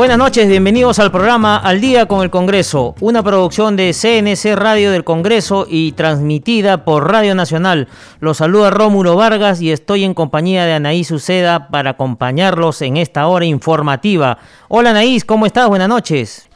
[0.00, 4.92] Buenas noches, bienvenidos al programa Al Día con el Congreso, una producción de CNC Radio
[4.92, 7.86] del Congreso y transmitida por Radio Nacional.
[8.18, 13.26] Los saluda Rómulo Vargas y estoy en compañía de Anaís Uceda para acompañarlos en esta
[13.26, 14.38] hora informativa.
[14.68, 15.68] Hola Anaís, ¿cómo estás?
[15.68, 16.48] Buenas noches.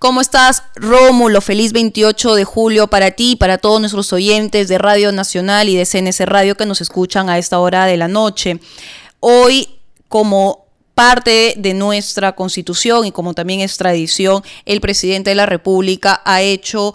[0.00, 1.40] ¿Cómo estás, Rómulo?
[1.40, 5.76] Feliz 28 de julio para ti y para todos nuestros oyentes de Radio Nacional y
[5.76, 8.58] de CNC Radio que nos escuchan a esta hora de la noche.
[9.20, 9.68] Hoy,
[10.08, 10.61] como
[11.04, 16.42] parte de nuestra constitución y como también es tradición, el presidente de la República ha
[16.42, 16.94] hecho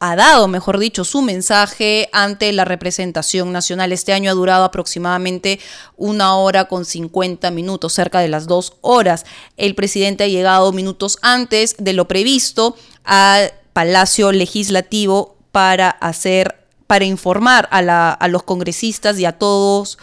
[0.00, 3.92] ha dado, mejor dicho, su mensaje ante la representación nacional.
[3.92, 5.60] Este año ha durado aproximadamente
[5.98, 9.26] una hora con 50 minutos, cerca de las dos horas.
[9.58, 17.04] El presidente ha llegado minutos antes de lo previsto al Palacio Legislativo para hacer, para
[17.04, 19.98] informar a, a los congresistas y a todos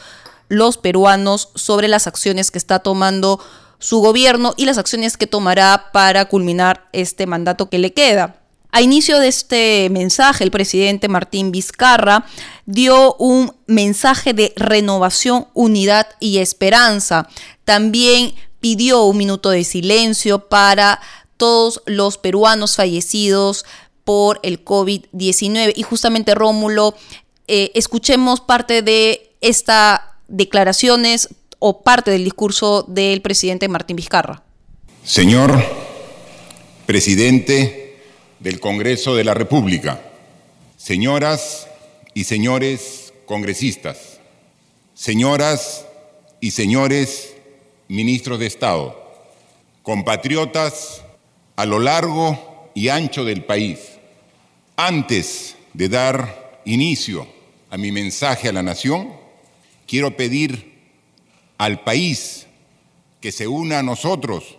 [0.49, 3.39] los peruanos sobre las acciones que está tomando
[3.79, 8.41] su gobierno y las acciones que tomará para culminar este mandato que le queda.
[8.71, 12.25] A inicio de este mensaje, el presidente Martín Vizcarra
[12.65, 17.29] dio un mensaje de renovación, unidad y esperanza.
[17.63, 20.99] También pidió un minuto de silencio para
[21.37, 23.65] todos los peruanos fallecidos
[24.03, 25.71] por el COVID-19.
[25.75, 26.95] Y justamente, Rómulo,
[27.47, 34.43] eh, escuchemos parte de esta declaraciones o parte del discurso del presidente Martín Vizcarra.
[35.03, 35.63] Señor
[36.85, 37.97] presidente
[38.39, 40.01] del Congreso de la República,
[40.77, 41.67] señoras
[42.13, 44.19] y señores congresistas,
[44.93, 45.85] señoras
[46.41, 47.33] y señores
[47.87, 48.95] ministros de Estado,
[49.81, 51.01] compatriotas
[51.55, 53.79] a lo largo y ancho del país,
[54.75, 57.27] antes de dar inicio
[57.69, 59.24] a mi mensaje a la nación,
[59.87, 60.73] quiero pedir
[61.57, 62.47] al país
[63.21, 64.57] que se una a nosotros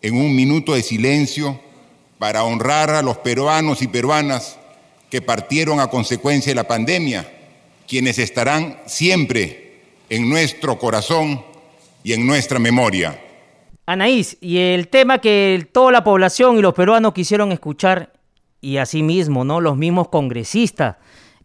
[0.00, 1.60] en un minuto de silencio
[2.18, 4.58] para honrar a los peruanos y peruanas
[5.10, 7.30] que partieron a consecuencia de la pandemia,
[7.86, 11.44] quienes estarán siempre en nuestro corazón
[12.02, 13.20] y en nuestra memoria.
[13.86, 18.12] Anaís, y el tema que toda la población y los peruanos quisieron escuchar,
[18.60, 19.60] y asimismo, ¿no?
[19.60, 20.96] Los mismos congresistas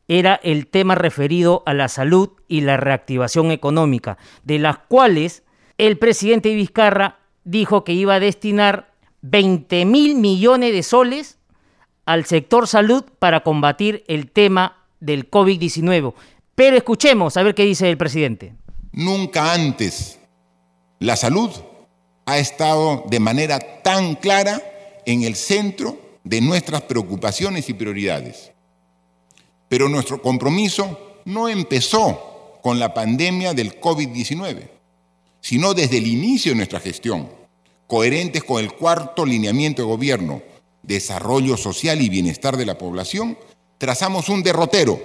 [0.07, 5.44] era el tema referido a la salud y la reactivación económica, de las cuales
[5.78, 11.38] el presidente Vizcarra dijo que iba a destinar 20 mil millones de soles
[12.06, 16.13] al sector salud para combatir el tema del COVID-19.
[16.56, 18.56] Pero escuchemos a ver qué dice el presidente.
[18.94, 20.19] Nunca antes
[21.00, 21.51] la salud
[22.25, 24.62] ha estado de manera tan clara
[25.06, 28.51] en el centro de nuestras preocupaciones y prioridades.
[29.69, 34.69] Pero nuestro compromiso no empezó con la pandemia del COVID-19,
[35.41, 37.29] sino desde el inicio de nuestra gestión,
[37.88, 40.41] coherentes con el cuarto lineamiento de gobierno,
[40.83, 43.38] desarrollo social y bienestar de la población,
[43.78, 45.00] trazamos un derrotero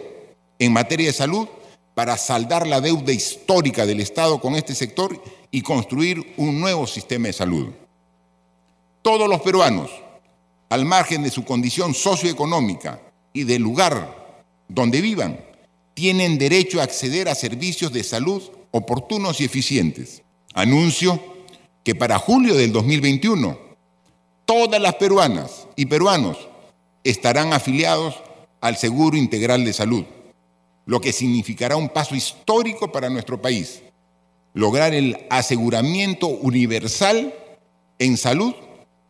[0.58, 1.48] en materia de salud
[1.94, 7.26] para saldar la deuda histórica del Estado con este sector y construir un nuevo sistema
[7.26, 7.68] de salud.
[9.02, 9.90] Todos los peruanos,
[10.70, 13.00] al margen de su condición socioeconómica
[13.32, 14.21] y del lugar
[14.68, 15.40] donde vivan,
[15.94, 20.22] tienen derecho a acceder a servicios de salud oportunos y eficientes.
[20.54, 21.22] Anuncio
[21.84, 23.58] que para julio del 2021
[24.44, 26.36] todas las peruanas y peruanos
[27.04, 28.16] estarán afiliados
[28.60, 30.04] al Seguro Integral de Salud,
[30.86, 33.82] lo que significará un paso histórico para nuestro país.
[34.54, 37.34] Lograr el aseguramiento universal
[37.98, 38.54] en salud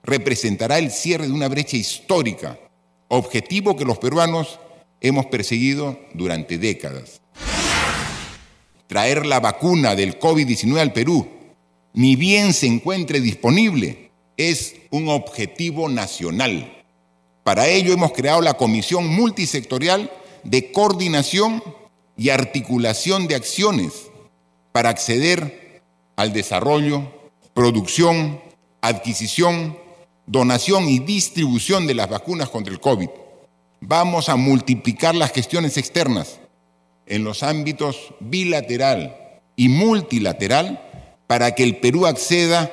[0.02, 2.58] representará el cierre de una brecha histórica,
[3.08, 4.58] objetivo que los peruanos
[5.02, 7.20] hemos perseguido durante décadas.
[8.86, 11.28] Traer la vacuna del COVID-19 al Perú,
[11.92, 16.84] ni bien se encuentre disponible, es un objetivo nacional.
[17.42, 20.10] Para ello hemos creado la Comisión Multisectorial
[20.44, 21.62] de Coordinación
[22.16, 24.10] y Articulación de Acciones
[24.70, 25.82] para acceder
[26.16, 27.10] al desarrollo,
[27.54, 28.40] producción,
[28.80, 29.76] adquisición,
[30.26, 33.08] donación y distribución de las vacunas contra el COVID
[33.82, 36.38] vamos a multiplicar las gestiones externas
[37.06, 40.80] en los ámbitos bilateral y multilateral
[41.26, 42.70] para que el Perú acceda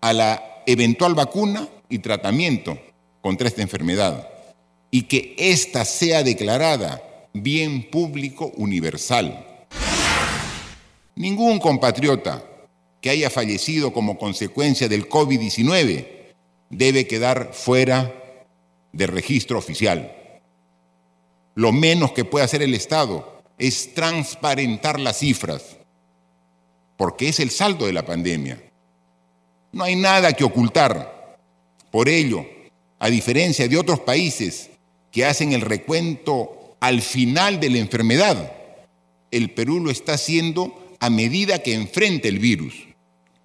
[0.00, 2.78] a la eventual vacuna y tratamiento
[3.20, 4.28] contra esta enfermedad
[4.90, 7.02] y que ésta sea declarada
[7.34, 9.46] bien público universal.
[11.16, 12.42] Ningún compatriota
[13.02, 16.06] que haya fallecido como consecuencia del COVID-19
[16.70, 18.14] debe quedar fuera
[18.92, 20.15] del registro oficial.
[21.56, 25.78] Lo menos que puede hacer el Estado es transparentar las cifras,
[26.98, 28.62] porque es el saldo de la pandemia.
[29.72, 31.38] No hay nada que ocultar.
[31.90, 32.44] Por ello,
[32.98, 34.68] a diferencia de otros países
[35.10, 38.52] que hacen el recuento al final de la enfermedad,
[39.30, 42.74] el Perú lo está haciendo a medida que enfrenta el virus.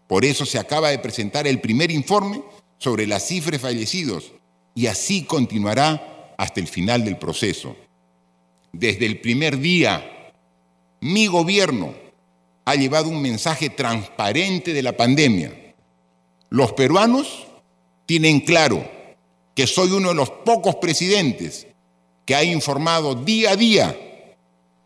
[0.08, 2.44] Por eso se acaba de presentar el primer informe
[2.78, 4.34] sobre las cifras fallecidos
[4.75, 7.78] y así continuará hasta el final del proceso.
[8.74, 10.32] Desde el primer día,
[11.02, 11.94] mi gobierno
[12.66, 15.74] ha llevado un mensaje transparente de la pandemia.
[16.50, 17.48] Los peruanos
[18.06, 18.86] tienen claro
[19.56, 21.68] que soy uno de los pocos presidentes
[22.26, 23.98] que ha informado día a día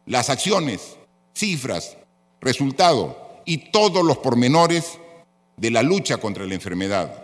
[0.06, 0.98] las acciones,
[1.34, 1.98] cifras,
[2.42, 5.00] resultado y todos los pormenores
[5.58, 7.24] de la lucha contra la enfermedad.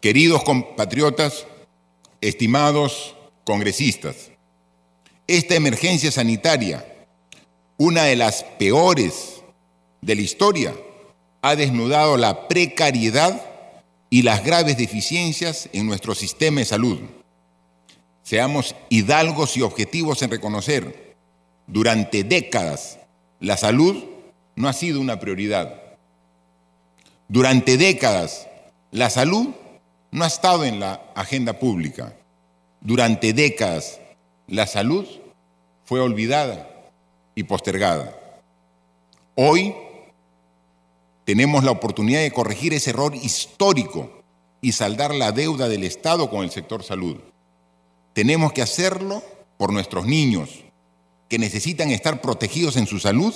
[0.00, 1.46] Queridos compatriotas,
[2.20, 4.31] estimados congresistas,
[5.26, 6.84] esta emergencia sanitaria,
[7.76, 9.42] una de las peores
[10.00, 10.74] de la historia,
[11.42, 13.40] ha desnudado la precariedad
[14.10, 17.00] y las graves deficiencias en nuestro sistema de salud.
[18.22, 21.16] Seamos hidalgos y objetivos en reconocer,
[21.66, 22.98] durante décadas
[23.40, 24.04] la salud
[24.56, 25.80] no ha sido una prioridad.
[27.28, 28.46] Durante décadas
[28.90, 29.48] la salud
[30.10, 32.14] no ha estado en la agenda pública.
[32.82, 34.01] Durante décadas
[34.52, 35.06] la salud
[35.82, 36.68] fue olvidada
[37.34, 38.14] y postergada.
[39.34, 39.74] Hoy
[41.24, 44.10] tenemos la oportunidad de corregir ese error histórico
[44.60, 47.16] y saldar la deuda del Estado con el sector salud.
[48.12, 49.22] Tenemos que hacerlo
[49.56, 50.64] por nuestros niños,
[51.30, 53.32] que necesitan estar protegidos en su salud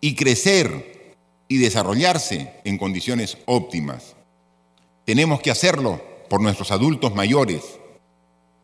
[0.00, 1.16] y crecer
[1.48, 4.14] y desarrollarse en condiciones óptimas.
[5.04, 6.00] Tenemos que hacerlo
[6.30, 7.64] por nuestros adultos mayores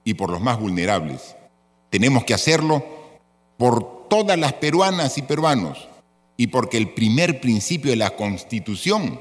[0.05, 1.35] y por los más vulnerables.
[1.93, 2.83] Tenemos que hacerlo
[3.59, 5.91] por todas las peruanas y peruanos
[6.39, 9.21] y porque el primer principio de la Constitución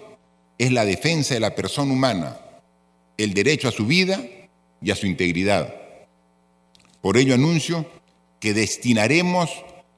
[0.58, 2.40] es la defensa de la persona humana,
[3.18, 4.26] el derecho a su vida
[4.82, 5.76] y a su integridad.
[7.02, 7.86] Por ello anuncio
[8.40, 9.50] que destinaremos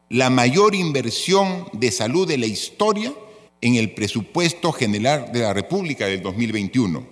[0.10, 3.14] la mayor inversión de salud de la historia
[3.62, 7.06] en el presupuesto general de la República del 2021.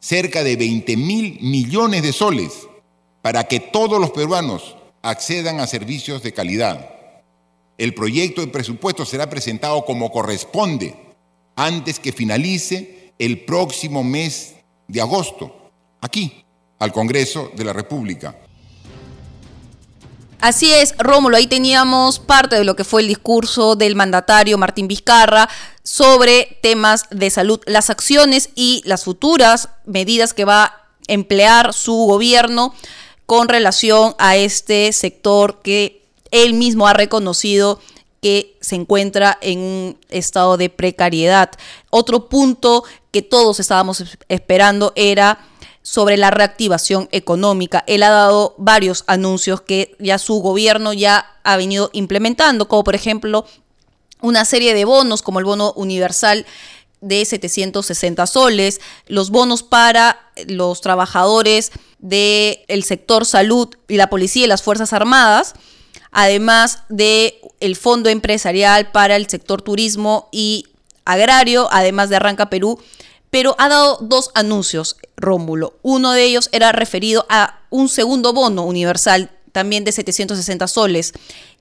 [0.00, 2.68] Cerca de 20 mil millones de soles
[3.22, 6.90] para que todos los peruanos accedan a servicios de calidad.
[7.78, 10.96] El proyecto de presupuesto será presentado como corresponde
[11.56, 14.54] antes que finalice el próximo mes
[14.88, 15.70] de agosto,
[16.00, 16.44] aquí,
[16.78, 18.36] al Congreso de la República.
[20.40, 24.88] Así es, Rómulo, ahí teníamos parte de lo que fue el discurso del mandatario Martín
[24.88, 25.48] Vizcarra
[25.84, 31.94] sobre temas de salud, las acciones y las futuras medidas que va a emplear su
[31.94, 32.74] gobierno
[33.32, 36.02] con relación a este sector que
[36.32, 37.80] él mismo ha reconocido
[38.20, 41.50] que se encuentra en un estado de precariedad.
[41.88, 45.48] Otro punto que todos estábamos esperando era
[45.80, 47.84] sobre la reactivación económica.
[47.86, 52.94] Él ha dado varios anuncios que ya su gobierno ya ha venido implementando, como por
[52.94, 53.46] ejemplo
[54.20, 56.44] una serie de bonos como el bono universal
[57.00, 61.72] de 760 soles, los bonos para los trabajadores
[62.02, 65.54] del sector salud y la policía y las Fuerzas Armadas,
[66.10, 70.66] además de el fondo empresarial para el sector turismo y
[71.04, 72.78] agrario, además de Arranca Perú,
[73.30, 75.78] pero ha dado dos anuncios, Rómulo.
[75.82, 81.12] Uno de ellos era referido a un segundo bono universal, también de 760 soles,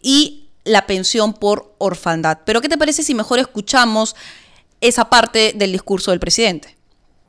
[0.02, 2.40] y la pensión por orfandad.
[2.46, 4.16] Pero ¿qué te parece si mejor escuchamos
[4.82, 6.76] esa parte del discurso del presidente?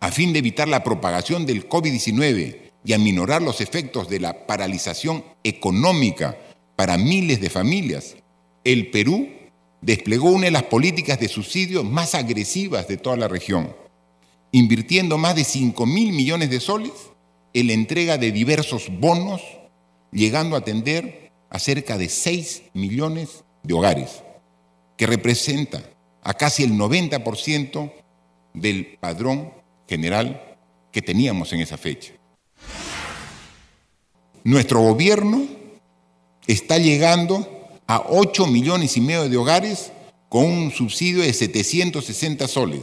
[0.00, 5.24] A fin de evitar la propagación del COVID-19 y aminorar los efectos de la paralización
[5.44, 6.36] económica
[6.76, 8.16] para miles de familias,
[8.64, 9.28] el Perú
[9.80, 13.74] desplegó una de las políticas de subsidio más agresivas de toda la región
[14.52, 16.92] invirtiendo más de 5 mil millones de soles
[17.54, 19.42] en la entrega de diversos bonos,
[20.12, 24.22] llegando a atender a cerca de 6 millones de hogares,
[24.96, 25.82] que representa
[26.22, 27.92] a casi el 90%
[28.54, 29.52] del padrón
[29.88, 30.56] general
[30.92, 32.12] que teníamos en esa fecha.
[34.44, 35.46] Nuestro gobierno
[36.48, 37.46] está llegando
[37.86, 39.92] a 8 millones y medio de hogares
[40.28, 42.82] con un subsidio de 760 soles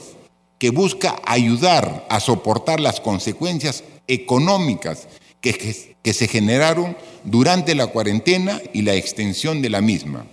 [0.57, 5.07] que busca ayudar a soportar las consecuencias económicas
[5.41, 5.53] que,
[6.01, 10.27] que, se generaron durante la cuarentena y la extensión de la misma.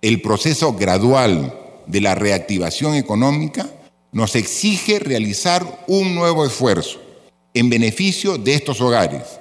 [0.00, 3.68] El proceso gradual de la reactivación económica
[4.12, 7.00] nos exige realizar un nuevo esfuerzo
[7.52, 9.40] en beneficio de estos hogares.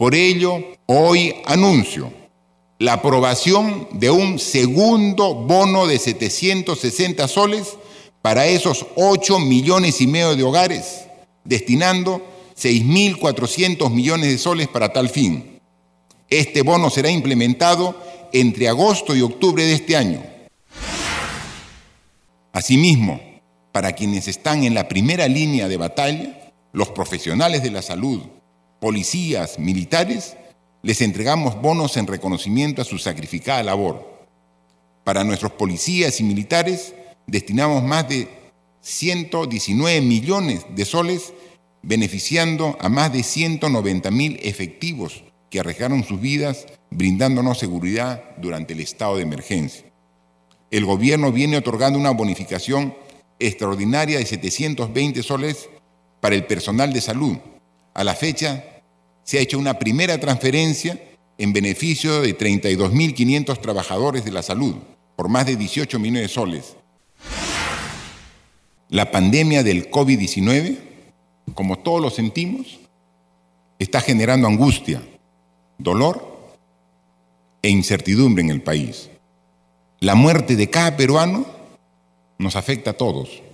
[0.00, 2.10] Por ello, hoy anuncio
[2.78, 7.76] la aprobación de un segundo bono de 760 soles
[8.22, 11.02] para esos 8 millones y medio de hogares,
[11.44, 12.26] destinando
[12.58, 15.60] 6.400 millones de soles para tal fin.
[16.30, 17.94] Este bono será implementado
[18.32, 20.24] entre agosto y octubre de este año.
[22.54, 23.20] Asimismo,
[23.70, 28.22] para quienes están en la primera línea de batalla, los profesionales de la salud,
[28.80, 30.36] policías, militares,
[30.82, 34.26] les entregamos bonos en reconocimiento a su sacrificada labor.
[35.04, 36.94] Para nuestros policías y militares
[37.26, 38.28] destinamos más de
[38.80, 41.32] 119 millones de soles
[41.82, 48.80] beneficiando a más de 190 mil efectivos que arriesgaron sus vidas brindándonos seguridad durante el
[48.80, 49.84] estado de emergencia.
[50.70, 52.94] El gobierno viene otorgando una bonificación
[53.38, 55.68] extraordinaria de 720 soles
[56.20, 57.36] para el personal de salud.
[57.94, 58.64] A la fecha
[59.30, 61.00] se ha hecho una primera transferencia
[61.38, 64.74] en beneficio de 32.500 trabajadores de la salud
[65.14, 66.76] por más de 18 millones de soles.
[68.88, 70.78] La pandemia del COVID-19,
[71.54, 72.80] como todos lo sentimos,
[73.78, 75.00] está generando angustia,
[75.78, 76.56] dolor
[77.62, 79.10] e incertidumbre en el país.
[80.00, 81.46] La muerte de cada peruano
[82.36, 83.44] nos afecta a todos.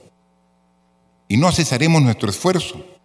[1.28, 2.95] Y no cesaremos nuestro esfuerzo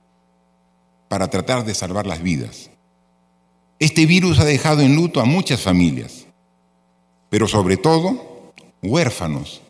[1.12, 2.70] para tratar de salvar las vidas.
[3.80, 6.26] Este virus ha dejado en luto a muchas familias,
[7.30, 9.62] pero sobre todo huérfanos,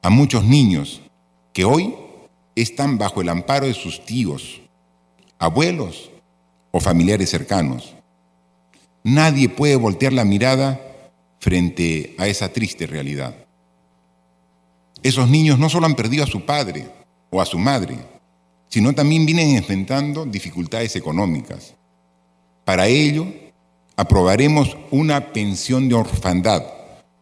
[0.00, 1.00] a muchos niños
[1.52, 1.96] que hoy
[2.54, 4.60] están bajo el amparo de sus tíos,
[5.40, 6.12] abuelos
[6.70, 7.96] o familiares cercanos.
[9.02, 10.80] Nadie puede voltear la mirada
[11.40, 13.34] frente a esa triste realidad.
[15.02, 16.88] Esos niños no solo han perdido a su padre
[17.28, 18.11] o a su madre,
[18.72, 21.74] sino también vienen enfrentando dificultades económicas.
[22.64, 23.26] Para ello,
[23.96, 26.64] aprobaremos una pensión de orfandad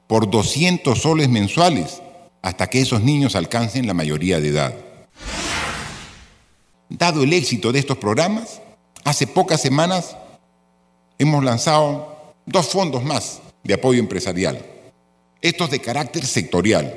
[0.06, 2.02] por 200 soles mensuales
[2.40, 4.74] hasta que esos niños alcancen la mayoría de edad.
[6.88, 8.62] Dado el éxito de estos programas,
[9.02, 10.16] hace pocas semanas
[11.18, 14.64] hemos lanzado dos fondos más de apoyo empresarial,
[15.42, 16.96] estos de carácter sectorial.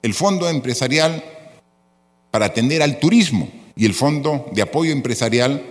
[0.00, 1.22] El Fondo Empresarial
[2.30, 5.62] para atender al turismo y el Fondo de Apoyo Empresarial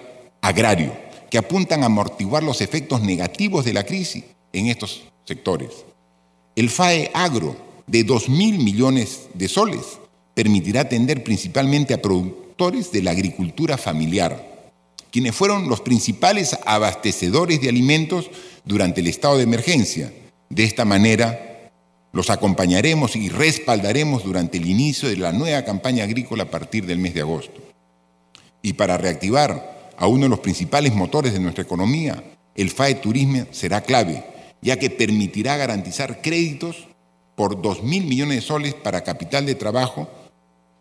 [0.41, 0.95] Agrario,
[1.29, 5.71] que apuntan a amortiguar los efectos negativos de la crisis en estos sectores.
[6.55, 7.57] El FAE Agro,
[7.87, 9.99] de 2 mil millones de soles,
[10.35, 14.71] permitirá atender principalmente a productores de la agricultura familiar,
[15.11, 18.29] quienes fueron los principales abastecedores de alimentos
[18.65, 20.13] durante el estado de emergencia.
[20.49, 21.71] De esta manera,
[22.13, 26.99] los acompañaremos y respaldaremos durante el inicio de la nueva campaña agrícola a partir del
[26.99, 27.74] mes de agosto.
[28.65, 32.23] Y para reactivar a uno de los principales motores de nuestra economía,
[32.55, 34.25] el FAE Turismo será clave,
[34.59, 36.87] ya que permitirá garantizar créditos
[37.35, 40.09] por 2 mil millones de soles para capital de trabajo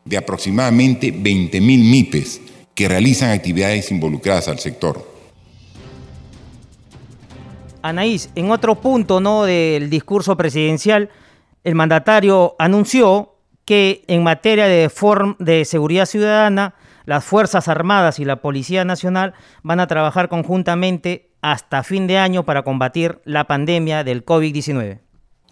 [0.07, 2.41] de aproximadamente 20 mil MIPES,
[2.75, 5.07] que realizan actividades involucradas al sector.
[7.83, 9.45] Anaís, en otro punto ¿no?
[9.45, 11.11] del discurso presidencial,
[11.65, 13.35] el mandatario anunció
[13.67, 14.91] que en materia de,
[15.39, 21.83] de seguridad ciudadana, las Fuerzas Armadas y la Policía Nacional van a trabajar conjuntamente hasta
[21.83, 25.01] fin de año para combatir la pandemia del COVID-19.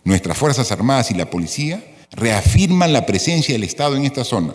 [0.05, 1.83] Nuestras Fuerzas Armadas y la Policía
[2.13, 4.53] reafirman la presencia del Estado en esta zona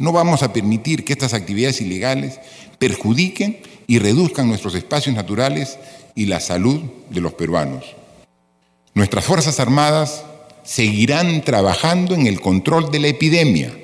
[0.00, 2.40] no vamos a permitir que estas actividades ilegales
[2.78, 5.78] perjudiquen y reduzcan nuestros espacios naturales
[6.14, 7.84] y la salud de los peruanos.
[8.94, 10.24] Nuestras Fuerzas Armadas
[10.62, 13.76] seguirán trabajando en el control de la epidemia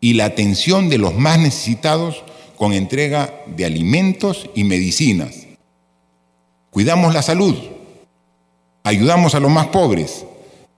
[0.00, 2.22] y la atención de los más necesitados
[2.56, 5.46] con entrega de alimentos y medicinas.
[6.70, 7.56] Cuidamos la salud,
[8.84, 10.24] ayudamos a los más pobres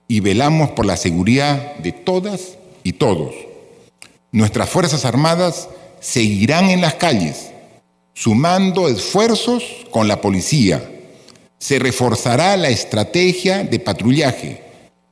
[0.07, 3.33] y velamos por la seguridad de todas y todos.
[4.31, 7.51] Nuestras Fuerzas Armadas seguirán en las calles,
[8.13, 10.89] sumando esfuerzos con la policía.
[11.59, 14.63] Se reforzará la estrategia de patrullaje,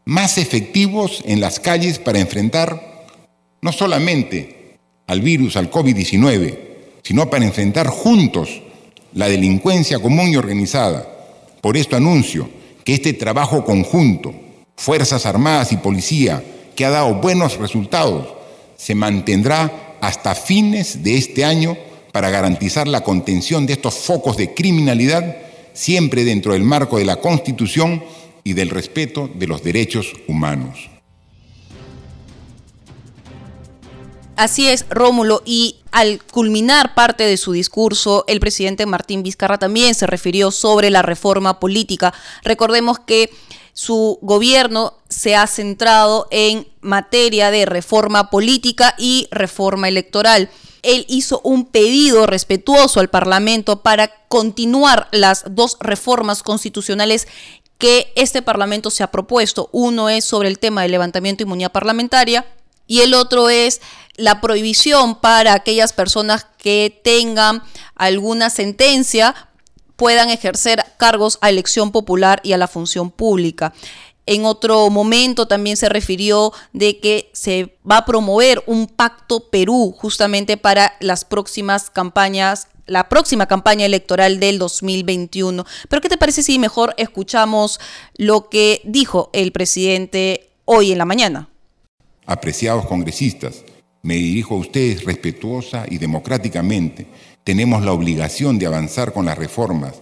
[0.05, 2.88] más efectivos en las calles para enfrentar
[3.61, 6.59] no solamente al virus, al COVID-19,
[7.03, 8.61] sino para enfrentar juntos
[9.13, 11.07] la delincuencia común y organizada.
[11.61, 12.49] Por esto anuncio
[12.83, 14.33] que este trabajo conjunto,
[14.75, 16.43] Fuerzas Armadas y Policía,
[16.75, 18.27] que ha dado buenos resultados,
[18.77, 21.77] se mantendrá hasta fines de este año
[22.11, 25.37] para garantizar la contención de estos focos de criminalidad,
[25.73, 28.03] siempre dentro del marco de la Constitución
[28.43, 30.89] y del respeto de los derechos humanos.
[34.39, 39.93] Así es, Rómulo, y al culminar parte de su discurso, el presidente Martín Vizcarra también
[39.95, 42.13] se refirió sobre la reforma política.
[42.43, 43.29] Recordemos que
[43.73, 50.49] su gobierno se ha centrado en materia de reforma política y reforma electoral.
[50.83, 57.27] Él hizo un pedido respetuoso al Parlamento para continuar las dos reformas constitucionales
[57.77, 59.67] que este Parlamento se ha propuesto.
[59.73, 62.45] Uno es sobre el tema del levantamiento de inmunidad parlamentaria
[62.89, 63.79] y el otro es
[64.15, 67.63] la prohibición para aquellas personas que tengan
[67.95, 69.47] alguna sentencia
[69.95, 73.73] puedan ejercer cargos a elección popular y a la función pública.
[74.25, 79.95] En otro momento también se refirió de que se va a promover un pacto Perú
[79.95, 85.63] justamente para las próximas campañas la próxima campaña electoral del 2021.
[85.87, 87.79] Pero ¿qué te parece si mejor escuchamos
[88.15, 91.49] lo que dijo el presidente hoy en la mañana?
[92.29, 93.63] Apreciados congresistas,
[94.03, 97.07] me dirijo a ustedes respetuosa y democráticamente.
[97.43, 99.95] Tenemos la obligación de avanzar con las reformas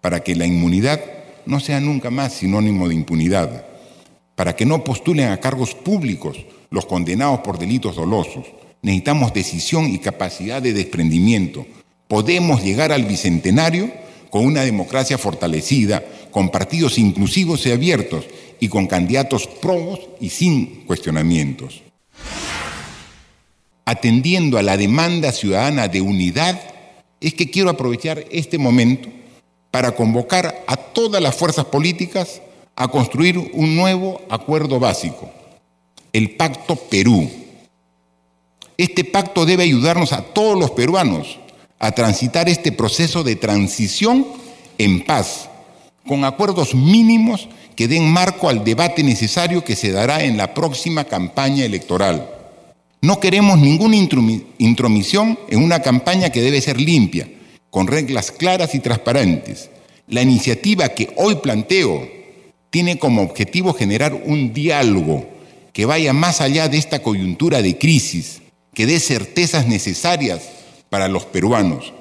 [0.00, 0.98] para que la inmunidad
[1.44, 3.66] no sea nunca más sinónimo de impunidad,
[4.36, 8.46] para que no postulen a cargos públicos los condenados por delitos dolosos.
[8.80, 11.66] Necesitamos decisión y capacidad de desprendimiento.
[12.08, 13.92] Podemos llegar al bicentenario
[14.30, 18.24] con una democracia fortalecida, con partidos inclusivos y abiertos
[18.60, 21.82] y con candidatos probos y sin cuestionamientos.
[23.84, 26.60] Atendiendo a la demanda ciudadana de unidad,
[27.20, 29.08] es que quiero aprovechar este momento
[29.70, 32.40] para convocar a todas las fuerzas políticas
[32.74, 35.30] a construir un nuevo acuerdo básico,
[36.12, 37.30] el Pacto Perú.
[38.76, 41.38] Este pacto debe ayudarnos a todos los peruanos
[41.78, 44.26] a transitar este proceso de transición
[44.78, 45.48] en paz,
[46.06, 51.04] con acuerdos mínimos que den marco al debate necesario que se dará en la próxima
[51.04, 52.30] campaña electoral.
[53.02, 53.96] No queremos ninguna
[54.58, 57.28] intromisión en una campaña que debe ser limpia,
[57.70, 59.70] con reglas claras y transparentes.
[60.08, 62.08] La iniciativa que hoy planteo
[62.70, 65.26] tiene como objetivo generar un diálogo
[65.72, 68.40] que vaya más allá de esta coyuntura de crisis,
[68.72, 70.42] que dé certezas necesarias
[70.90, 71.92] para los peruanos.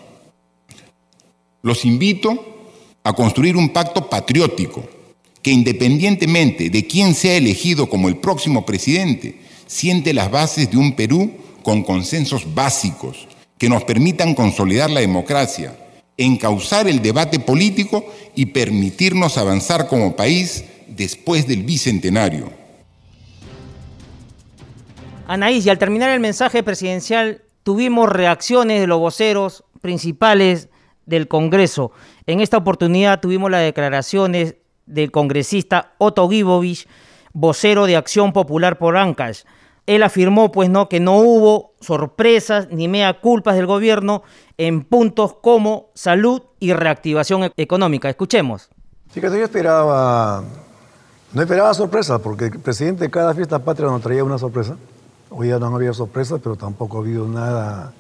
[1.61, 2.55] Los invito
[3.03, 4.87] a construir un pacto patriótico
[5.45, 10.95] que independientemente de quién sea elegido como el próximo presidente, siente las bases de un
[10.95, 13.27] Perú con consensos básicos
[13.59, 15.77] que nos permitan consolidar la democracia,
[16.17, 22.51] encauzar el debate político y permitirnos avanzar como país después del bicentenario.
[25.27, 30.69] Anaís, y al terminar el mensaje presidencial tuvimos reacciones de los voceros principales
[31.08, 31.91] del Congreso.
[32.28, 36.88] En esta oportunidad tuvimos las declaraciones del congresista Otto Gibovich,
[37.34, 39.41] vocero de Acción Popular por Ancash.
[39.88, 44.21] Él afirmó pues no que no hubo sorpresas ni mea culpas del gobierno
[44.60, 48.10] en puntos como salud y reactivación e-, económica.
[48.10, 48.69] Escuchemos.
[49.10, 50.43] Fíjate, yo esperaba,
[51.34, 54.78] no esperaba sorpresas porque el presidente de cada fiesta patria nos traía una sorpresa.
[55.37, 57.91] Hoy ya no había sorpresas, pero tampoco ha habido nada,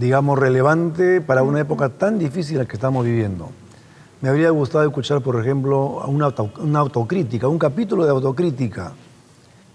[0.00, 3.50] digamos, relevante para una época tan difícil la que estamos viviendo.
[4.22, 6.32] Me habría gustado escuchar, por ejemplo, una,
[6.78, 8.94] autocrítica, un capítulo de autocrítica,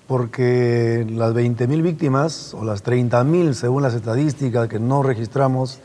[0.07, 5.79] porque las 20.000 víctimas o las 30.000, según las estadísticas que no registramos,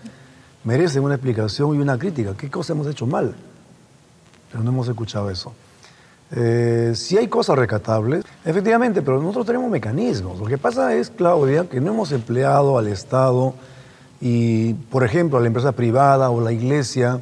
[0.65, 2.35] merecen una explicación y una crítica.
[2.35, 3.35] ¿Qué cosa hemos hecho mal?
[4.51, 5.53] Pero no hemos escuchado eso.
[6.35, 10.39] Eh, si hay cosas recatables, efectivamente, pero nosotros tenemos mecanismos.
[10.39, 13.55] Lo que pasa es, Claudia, que no hemos empleado al Estado
[14.21, 17.21] y, por ejemplo, a la empresa privada o la iglesia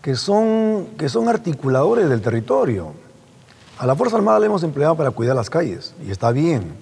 [0.00, 2.92] que son, que son articuladores del territorio.
[3.78, 6.74] A la Fuerza Armada la hemos empleado para cuidar las calles, y está bien,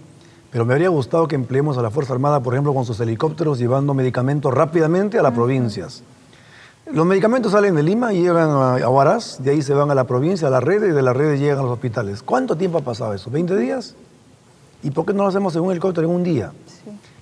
[0.51, 3.59] pero me habría gustado que empleemos a la Fuerza Armada, por ejemplo, con sus helicópteros
[3.59, 6.03] llevando medicamentos rápidamente a las provincias.
[6.91, 10.05] Los medicamentos salen de Lima y llegan a Huaraz, de ahí se van a la
[10.05, 12.23] provincia, a la red, y de la red llegan a los hospitales.
[12.23, 13.31] ¿Cuánto tiempo ha pasado eso?
[13.31, 13.95] ¿20 días?
[14.83, 16.53] ¿Y por qué no lo hacemos en un helicóptero en un día?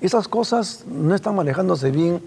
[0.00, 2.22] Esas cosas no están manejándose bien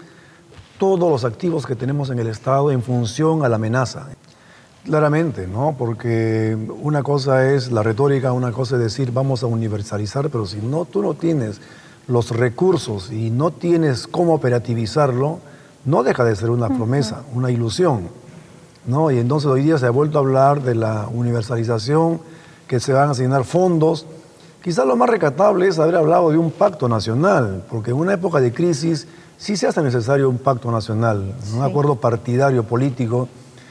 [0.78, 4.08] todos los activos que tenemos en el Estado en función a la amenaza.
[4.84, 5.74] Claramente, ¿no?
[5.78, 10.58] Porque una cosa es la retórica, una cosa es decir vamos a universalizar, pero si
[10.58, 11.60] no tú no tienes
[12.06, 15.38] los recursos y no tienes cómo operativizarlo,
[15.84, 18.08] no deja de ser una promesa, una ilusión,
[18.86, 19.10] ¿no?
[19.10, 22.20] Y entonces hoy día se ha vuelto a hablar de la universalización,
[22.66, 24.06] que se van a asignar fondos,
[24.62, 28.40] Quizás lo más recatable es haber hablado de un pacto nacional, porque en una época
[28.40, 29.06] de crisis
[29.38, 33.26] sí se hace necesario un pacto nacional, un acuerdo partidario político,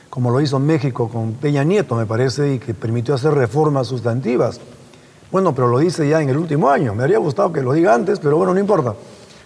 [0.09, 4.59] como lo hizo México con Peña Nieto, me parece, y que permitió hacer reformas sustantivas.
[5.31, 6.95] Bueno, pero lo dice ya en el último año.
[6.95, 8.95] Me habría gustado que lo diga antes, pero bueno, no importa.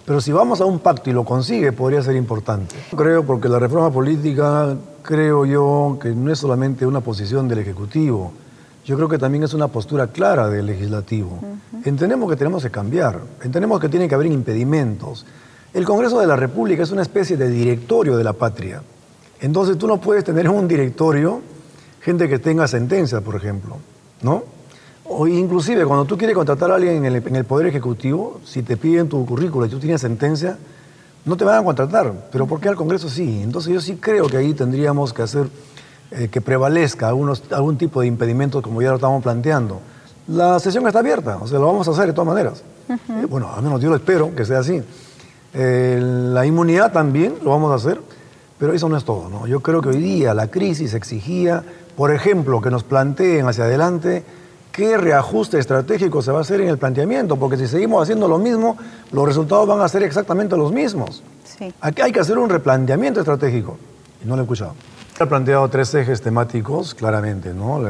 [0.05, 2.75] Pero si vamos a un pacto y lo consigue, podría ser importante.
[2.95, 8.33] Creo porque la reforma política, creo yo, que no es solamente una posición del Ejecutivo,
[8.85, 11.39] yo creo que también es una postura clara del legislativo.
[11.85, 15.25] Entendemos que tenemos que cambiar, entendemos que tiene que haber impedimentos.
[15.73, 18.83] El Congreso de la República es una especie de directorio de la patria.
[19.39, 21.41] Entonces tú no puedes tener en un directorio
[22.01, 23.77] gente que tenga sentencia, por ejemplo,
[24.21, 24.43] ¿no?
[25.05, 29.09] O inclusive cuando tú quieres contratar a alguien en el, Poder Ejecutivo, si te piden
[29.09, 30.57] tu currícula y tú tienes sentencia,
[31.25, 32.29] no te van a contratar.
[32.31, 33.41] Pero ¿por qué al Congreso sí?
[33.43, 35.47] Entonces yo sí creo que ahí tendríamos que hacer
[36.11, 39.81] eh, que prevalezca algún tipo de impedimento como ya lo estamos planteando.
[40.27, 42.63] La sesión está abierta, o sea, lo vamos a hacer de todas maneras.
[42.89, 44.81] Eh, bueno, al menos yo lo espero que sea así.
[45.53, 47.99] Eh, la inmunidad también lo vamos a hacer,
[48.57, 49.29] pero eso no es todo.
[49.29, 49.47] ¿no?
[49.47, 51.63] Yo creo que hoy día la crisis exigía,
[51.97, 54.23] por ejemplo, que nos planteen hacia adelante
[54.73, 58.39] qué reajuste estratégico se va a hacer en el planteamiento, porque si seguimos haciendo lo
[58.39, 58.75] mismo,
[59.11, 61.23] los resultados van a ser exactamente los mismos.
[61.45, 61.71] Sí.
[61.79, 63.77] Aquí hay que hacer un replanteamiento estratégico,
[64.21, 64.73] y no lo he escuchado.
[65.19, 67.81] Ha planteado tres ejes temáticos, claramente, ¿no?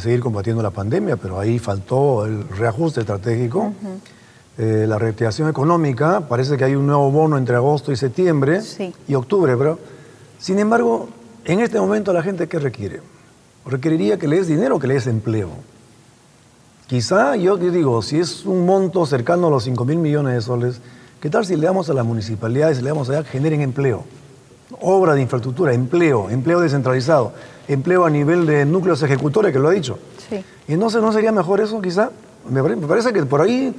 [0.00, 3.72] seguir combatiendo la pandemia, pero ahí faltó el reajuste estratégico.
[4.58, 8.60] Eh, la reactivación económica, parece que hay un nuevo bono entre agosto y septiembre
[9.08, 9.78] y octubre, pero
[10.38, 11.08] sin embargo,
[11.44, 13.00] en este momento la gente, ¿qué requiere?
[13.64, 15.48] Requeriría que le des dinero o que le des empleo.
[16.86, 20.40] Quizá, yo, yo digo, si es un monto cercano a los 5 mil millones de
[20.42, 20.80] soles,
[21.20, 24.04] ¿qué tal si le damos a las municipalidades, le damos allá, generen empleo?
[24.80, 27.32] obra de infraestructura, empleo, empleo descentralizado,
[27.68, 29.98] empleo a nivel de núcleos ejecutores, que lo ha dicho.
[30.28, 30.42] Sí.
[30.68, 32.10] Entonces, ¿no sería mejor eso quizá?
[32.48, 33.74] Me parece que por ahí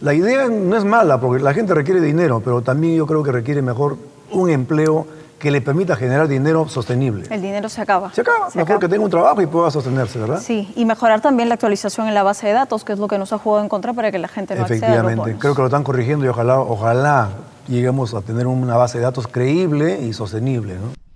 [0.00, 3.32] la idea no es mala, porque la gente requiere dinero, pero también yo creo que
[3.32, 3.96] requiere mejor
[4.32, 5.06] un empleo
[5.38, 7.26] que le permita generar dinero sostenible.
[7.30, 8.12] El dinero se acaba.
[8.12, 10.40] Se acaba, mejor que tenga un trabajo y pueda sostenerse, ¿verdad?
[10.40, 13.18] Sí, y mejorar también la actualización en la base de datos, que es lo que
[13.18, 15.66] nos ha jugado en contra para que la gente no acceda Efectivamente, creo que lo
[15.68, 17.28] están corrigiendo y ojalá, ojalá
[17.68, 20.74] lleguemos a tener una base de datos creíble y sostenible.
[20.74, 21.07] ¿no?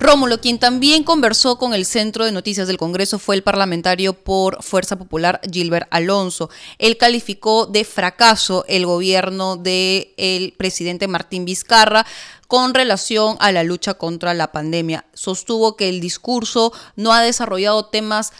[0.00, 4.62] Rómulo, quien también conversó con el Centro de Noticias del Congreso fue el parlamentario por
[4.62, 6.48] Fuerza Popular Gilbert Alonso.
[6.78, 12.06] Él calificó de fracaso el gobierno del presidente Martín Vizcarra
[12.48, 15.04] con relación a la lucha contra la pandemia.
[15.12, 18.32] Sostuvo que el discurso no ha desarrollado temas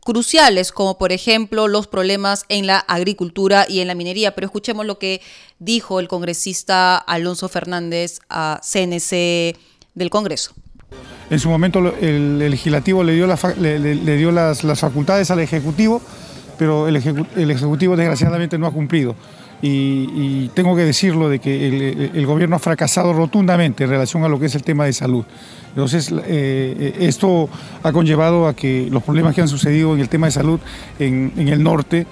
[0.00, 4.34] cruciales, como por ejemplo los problemas en la agricultura y en la minería.
[4.34, 5.22] Pero escuchemos lo que
[5.60, 9.56] dijo el congresista Alonso Fernández a CNC
[9.94, 10.52] del Congreso.
[11.28, 16.00] En su momento el, legislativo le dio, le, dio las, facultades al Ejecutivo,
[16.56, 19.16] pero el, Ejecutivo desgraciadamente no ha cumplido.
[19.62, 24.38] Y, tengo que decirlo de que el, gobierno ha fracasado rotundamente en relación a lo
[24.38, 25.24] que es el tema de salud.
[25.70, 27.48] Entonces, eh, esto
[27.82, 30.60] ha conllevado a que los problemas que han sucedido en el tema de salud
[30.98, 32.06] en, el norte,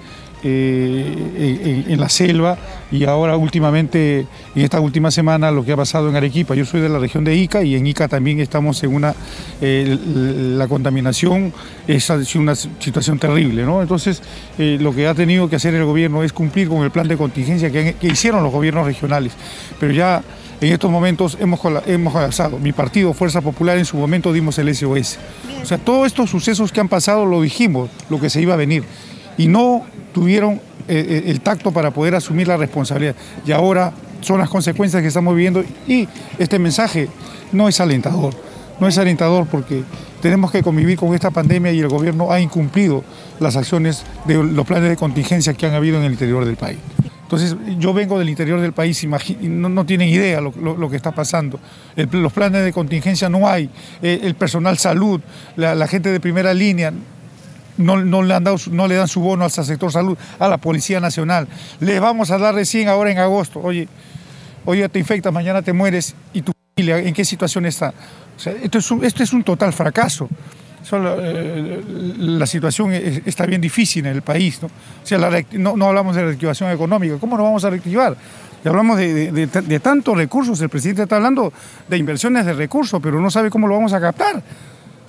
[0.47, 2.55] eh, en, la selva
[2.91, 6.53] y ahora últimamente, en esta última semana, lo que ha pasado en Arequipa.
[6.53, 9.15] Yo soy de la región de Ica y en Ica también estamos en una,
[9.59, 11.51] eh, la contaminación
[11.87, 13.63] es una situación terrible.
[13.63, 13.81] ¿no?
[13.81, 14.21] Entonces,
[14.59, 17.71] lo que ha tenido que hacer el gobierno es cumplir con el plan de contingencia
[17.71, 19.33] que, hicieron los gobiernos regionales.
[19.79, 20.21] Pero ya
[20.61, 22.13] en estos momentos hemos, hemos.
[22.61, 25.17] Mi partido, Fuerza Popular, en su momento dimos el SOS.
[25.63, 28.57] O sea, todos estos sucesos que han pasado lo dijimos, lo que se iba a
[28.57, 28.83] venir.
[29.37, 33.15] Y no tuvieron eh, eh, el tacto para poder asumir la responsabilidad.
[33.45, 36.07] Y ahora son las consecuencias que estamos viviendo y
[36.39, 37.09] este mensaje
[37.51, 38.33] no es alentador.
[38.79, 39.83] No es alentador porque
[40.21, 43.03] tenemos que convivir con esta pandemia y el gobierno ha incumplido
[43.39, 46.77] las acciones de los planes de contingencia que han habido en el interior del país.
[47.25, 49.07] Entonces, yo vengo del interior del país y
[49.47, 51.59] no, tienen idea lo, que está pasando.
[51.95, 53.67] los planes de contingencia no hay,
[54.03, 55.19] eh, el personal salud,
[55.55, 56.93] la, gente de primera línea,
[57.77, 60.99] no, le han dado, no, le dan su bono al sector salud, a la Policía
[60.99, 61.47] Nacional.
[61.79, 63.59] Les vamos a dar recién ahora en agosto.
[63.61, 63.87] Oye,
[64.65, 67.93] hoy te infectas, mañana te mueres y tu familia, ¿en qué situación está?
[68.37, 70.29] esto, es esto es un total fracaso.
[70.91, 71.83] Eh,
[72.19, 74.61] la situación está bien difícil en el país.
[74.61, 74.67] ¿no?
[74.67, 75.17] O sea,
[75.53, 77.17] no, hablamos de reactivación económica.
[77.19, 78.15] ¿Cómo nos vamos a reactivar?
[78.63, 80.59] Y hablamos de, tantos recursos.
[80.61, 81.51] El presidente está hablando
[81.87, 84.41] de inversiones de recursos, pero no sabe cómo lo vamos a captar.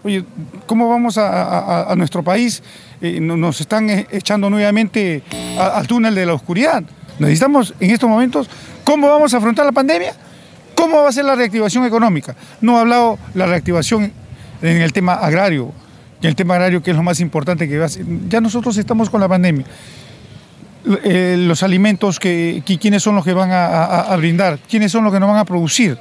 [0.07, 0.23] Oye,
[0.67, 2.63] ¿cómo vamos a, nuestro país?
[3.01, 5.21] Eh, nos están e, echando nuevamente
[5.59, 6.85] al túnel de la oscuridad.
[7.19, 8.49] Necesitamos en estos momentos,
[8.85, 10.15] ¿cómo vamos a afrontar la pandemia?
[10.77, 12.37] ¿Cómo va a ser la reactivación económica?
[12.61, 14.13] No ha hablado la reactivación
[14.63, 15.73] en el tema agrario.
[16.23, 18.07] el tema agrario, que es lo más importante que va a ser.
[18.29, 19.67] Ya nosotros estamos con la pandemia.
[21.03, 24.61] Eh, los alimentos, que, ¿quiénes son los que van a, brindar?
[24.71, 25.99] ¿Quiénes son los que nos van a producir?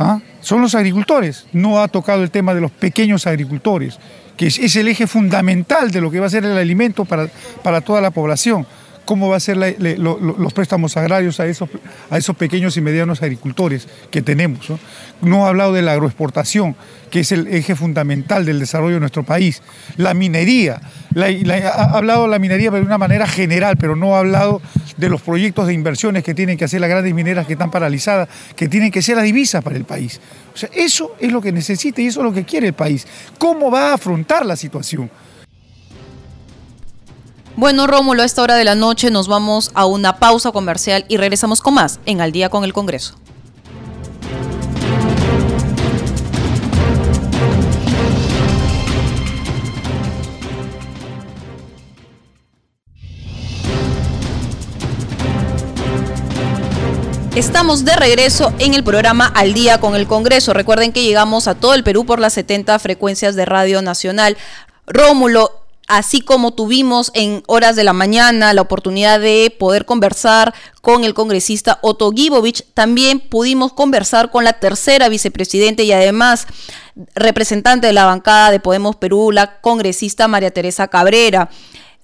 [0.00, 0.18] ¿Ah?
[0.40, 1.46] Son los agricultores.
[1.52, 3.98] No ha tocado el tema de los pequeños agricultores,
[4.34, 7.28] que es, el eje fundamental de lo que va a ser el alimento para,
[7.62, 8.66] para toda la población
[9.10, 11.68] cómo va a ser los préstamos agrarios a esos,
[12.10, 14.68] a esos pequeños y medianos agricultores que tenemos.
[15.20, 15.46] ¿no?
[15.46, 16.76] ha hablado de la agroexportación,
[17.10, 19.64] que es el eje fundamental del desarrollo de nuestro país.
[19.96, 20.80] La minería,
[21.16, 24.62] ha hablado de la minería de una manera general, pero no ha hablado
[24.96, 28.28] de los proyectos de inversiones que tienen que hacer las grandes mineras que están paralizadas,
[28.54, 30.20] que tienen que ser la divisa para el país.
[30.54, 33.08] O sea, eso es lo que necesita y eso es lo que quiere el país.
[33.38, 35.10] ¿Cómo va a afrontar la situación?
[37.60, 41.18] Bueno, Rómulo, a esta hora de la noche nos vamos a una pausa comercial y
[41.18, 43.16] regresamos con más en Al día con el Congreso.
[57.36, 60.54] Estamos de regreso en el programa Al día con el Congreso.
[60.54, 64.38] Recuerden que llegamos a todo el Perú por las 70 frecuencias de Radio Nacional.
[64.86, 65.59] Rómulo,
[65.90, 71.14] así como tuvimos en horas de la mañana la oportunidad de poder conversar con el
[71.14, 76.46] congresista Otto Gibovich, también pudimos conversar con la tercera vicepresidente y además
[77.16, 81.50] representante de la bancada de Podemos Perú, la congresista María Teresa Cabrera.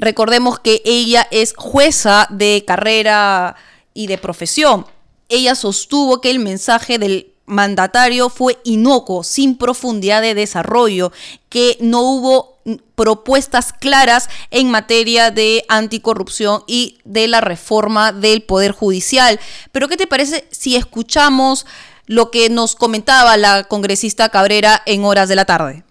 [0.01, 3.55] Recordemos que ella es jueza de carrera
[3.95, 4.85] y de profesión.
[5.29, 11.13] Ella sostuvo que el mensaje del mandatario fue inocuo, sin profundidad de desarrollo,
[11.49, 12.56] que no hubo
[12.95, 19.39] propuestas claras en materia de anticorrupción y de la reforma del Poder Judicial.
[19.73, 21.67] Pero ¿qué te parece si escuchamos
[22.07, 25.85] lo que nos comentaba la congresista Cabrera en horas de la tarde?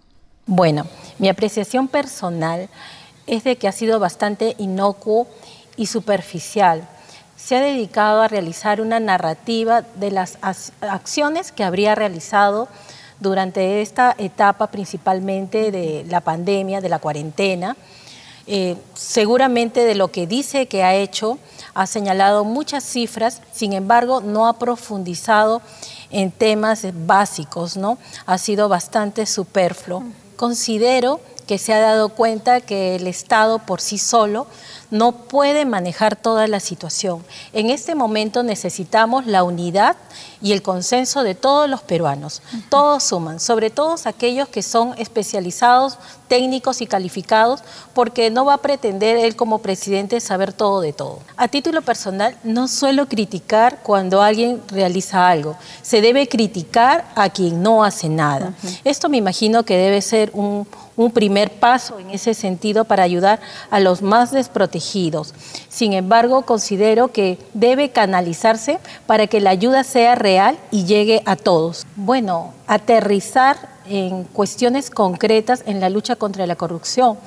[0.45, 0.85] Bueno,
[1.17, 2.69] mi apreciación personal
[3.27, 5.27] es de que ha sido bastante inocuo
[5.77, 6.87] y superficial.
[7.35, 10.37] Se ha dedicado a realizar una narrativa de las
[10.81, 12.67] acciones que habría realizado
[13.19, 17.75] durante esta etapa principalmente de la pandemia, de la cuarentena.
[18.47, 21.39] Eh, seguramente de lo que dice que ha hecho,
[21.73, 25.63] ha señalado muchas cifras, sin embargo no ha profundizado
[26.11, 27.97] en temas básicos, ¿no?
[28.27, 30.03] Ha sido bastante superfluo.
[30.35, 34.47] Considero que se ha dado cuenta que el Estado por sí solo
[34.91, 37.23] no puede manejar toda la situación.
[37.53, 39.95] En este momento necesitamos la unidad
[40.41, 42.41] y el consenso de todos los peruanos.
[42.69, 47.61] Todos suman, sobre todo aquellos que son especializados, técnicos y calificados,
[47.93, 51.19] porque no va a pretender él como presidente saber todo de todo.
[51.37, 55.55] A título personal, no suelo criticar cuando alguien realiza algo.
[55.81, 58.53] Se debe criticar a quien no hace nada.
[58.83, 63.39] Esto me imagino que debe ser un un primer paso en ese sentido para ayudar
[63.69, 65.33] a los más desprotegidos.
[65.69, 71.35] Sin embargo, considero que debe canalizarse para que la ayuda sea real y llegue a
[71.35, 71.84] todos.
[71.97, 77.17] Bueno, aterrizar en cuestiones concretas en la lucha contra la corrupción.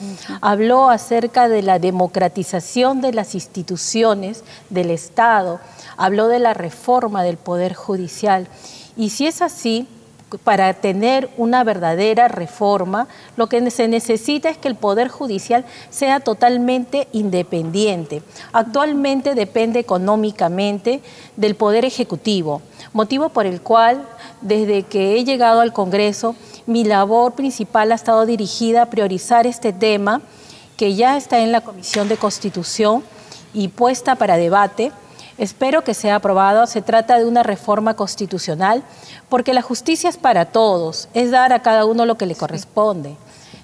[0.42, 5.58] Habló acerca de la democratización de las instituciones del Estado,
[5.96, 8.46] habló de la reforma del Poder Judicial.
[8.94, 9.88] Y si es así,
[10.44, 16.20] para tener una verdadera reforma, lo que se necesita es que el Poder Judicial sea
[16.20, 18.22] totalmente independiente.
[18.52, 21.00] Actualmente depende económicamente
[21.36, 22.60] del Poder Ejecutivo,
[22.92, 24.06] motivo por el cual
[24.40, 26.34] desde que he llegado al Congreso,
[26.66, 30.20] mi labor principal ha estado dirigida a priorizar este tema
[30.76, 33.02] que ya está en la Comisión de Constitución
[33.52, 34.92] y puesta para debate.
[35.36, 36.66] Espero que sea aprobado.
[36.66, 38.82] Se trata de una reforma constitucional
[39.28, 43.16] porque la justicia es para todos, es dar a cada uno lo que le corresponde.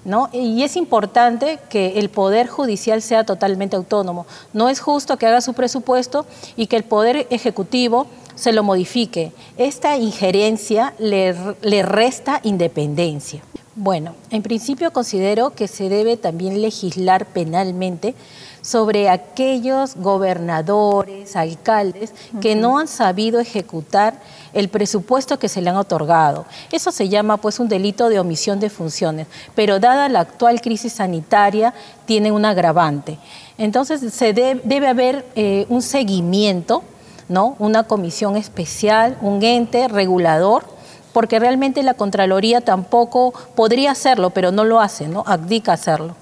[0.03, 0.29] ¿No?
[0.31, 4.27] Y es importante que el Poder Judicial sea totalmente autónomo.
[4.53, 8.05] No es justo que haga su presupuesto y que el Poder Ejecutivo
[8.35, 9.31] se lo modifique.
[9.57, 13.41] Esta injerencia le, le resta independencia.
[13.77, 18.15] Bueno, en principio considero que se debe también legislar penalmente
[18.61, 24.21] sobre aquellos gobernadores, alcaldes que no han sabido ejecutar
[24.53, 26.45] el presupuesto que se le han otorgado.
[26.71, 30.93] Eso se llama pues un delito de omisión de funciones, pero dada la actual crisis
[30.93, 31.73] sanitaria
[32.05, 33.19] tiene un agravante.
[33.57, 36.81] Entonces se debe, haber eh, un seguimiento,
[37.29, 37.55] ¿no?
[37.59, 40.75] una comisión especial, un ente regulador
[41.15, 45.23] porque realmente la Contraloría tampoco podría hacerlo, pero no lo hace, ¿no?
[45.25, 46.13] Abdica hacerlo.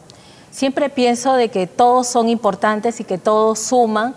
[0.51, 4.13] Siempre pienso de que todos son importantes y que todos suman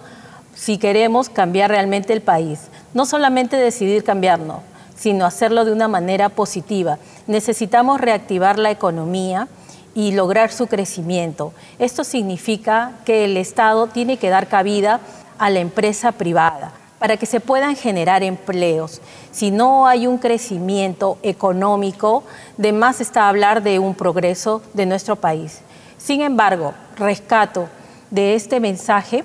[0.54, 2.68] si queremos cambiar realmente el país.
[2.92, 4.60] No solamente decidir cambiarlo,
[4.94, 6.98] sino hacerlo de una manera positiva.
[7.26, 9.48] Necesitamos reactivar la economía
[9.94, 11.54] y lograr su crecimiento.
[11.78, 15.00] Esto significa que el Estado tiene que dar cabida
[15.38, 19.00] a la empresa privada para que se puedan generar empleos.
[19.30, 22.24] Si no hay un crecimiento económico,
[22.56, 25.60] de más está hablar de un progreso de nuestro país.
[25.98, 27.68] Sin embargo, rescato
[28.10, 29.24] de este mensaje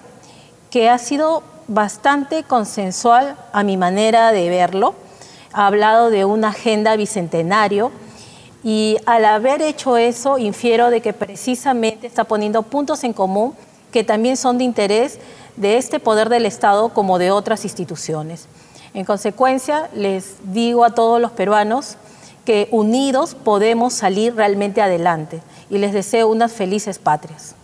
[0.70, 4.96] que ha sido bastante consensual a mi manera de verlo.
[5.54, 7.92] Ha hablado de una agenda bicentenario
[8.64, 13.56] y al haber hecho eso infiero de que precisamente está poniendo puntos en común
[13.92, 15.20] que también son de interés
[15.58, 18.48] de este poder del Estado como de otras instituciones.
[18.94, 21.98] En consecuencia, les digo a todos los peruanos
[22.46, 27.56] que unidos podemos salir realmente adelante y les deseo unas felices patrias.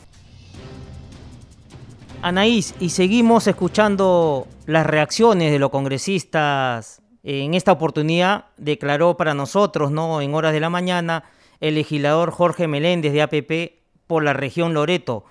[2.21, 7.01] Anaís, y seguimos escuchando las reacciones de los congresistas.
[7.23, 10.21] En esta oportunidad declaró para nosotros, ¿no?
[10.21, 11.23] En horas de la mañana,
[11.59, 15.25] el legislador Jorge Meléndez de APP por la región Loreto,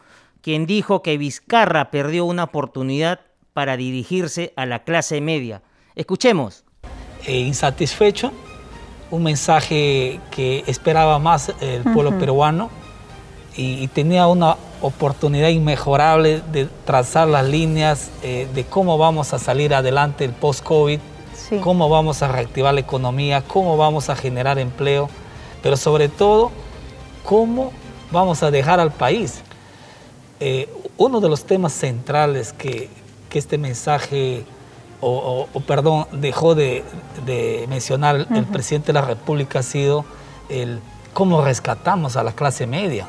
[0.46, 3.18] quien dijo que Vizcarra perdió una oportunidad
[3.52, 5.61] para dirigirse a la clase media.
[5.96, 6.62] Escuchemos.
[7.26, 8.30] Eh, insatisfecho,
[9.11, 12.70] un mensaje que esperaba más el pueblo peruano
[13.56, 19.74] y, tenía una oportunidad inmejorable de trazar las líneas eh, de cómo vamos a salir
[19.74, 21.00] adelante el post-COVID,
[21.61, 25.11] cómo vamos a reactivar la economía, cómo vamos a generar empleo,
[25.61, 26.52] pero sobre todo,
[27.24, 27.72] cómo
[28.12, 29.42] vamos a dejar al país.
[30.38, 30.68] Eh,
[30.99, 32.88] uno de los temas centrales que,
[33.33, 34.46] este mensaje,
[35.03, 36.85] o, perdón, dejó de,
[37.68, 40.07] mencionar el presidente de la República ha sido
[40.49, 40.81] el
[41.12, 43.07] cómo rescatamos a la clase media.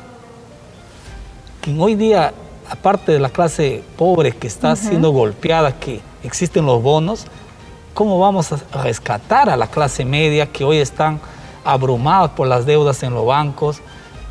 [1.62, 2.34] Quien hoy día,
[2.68, 7.24] aparte de la clase pobre que está siendo golpeada, que existen los bonos,
[7.94, 11.20] ¿cómo vamos a rescatar a la clase media que hoy están
[11.64, 13.80] abrumados por las deudas en los bancos,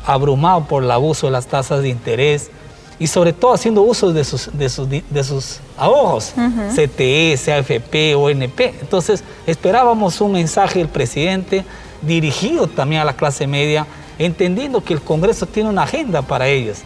[0.06, 2.52] abrumados por el abuso de las tasas de interés
[2.98, 6.34] y sobre todo haciendo uso de sus, de sus, ahorros,
[6.74, 8.60] CTE, CAFP, ONP?
[8.80, 11.64] Entonces esperábamos un mensaje del presidente
[12.02, 13.86] dirigido también a la clase media,
[14.18, 16.78] entendiendo que el Congreso tiene una agenda para ellos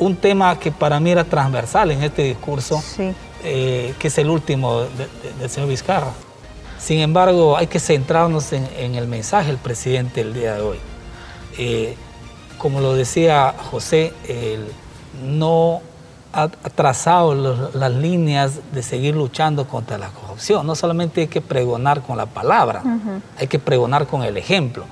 [0.00, 2.82] un tema que para mí era transversal en este discurso,
[3.44, 4.84] eh, que es el último
[5.38, 6.12] del señor Vizcarra.
[6.78, 10.78] Sin embargo, hay que centrarnos en, el mensaje del presidente el día de hoy.
[11.58, 11.94] Eh,
[12.56, 14.14] como lo decía José,
[15.22, 15.80] no
[16.32, 17.34] ha trazado
[17.74, 20.66] las líneas de seguir luchando contra la corrupción.
[20.66, 22.82] No solamente hay que pregonar con la palabra,
[23.36, 24.84] hay que pregonar con el ejemplo.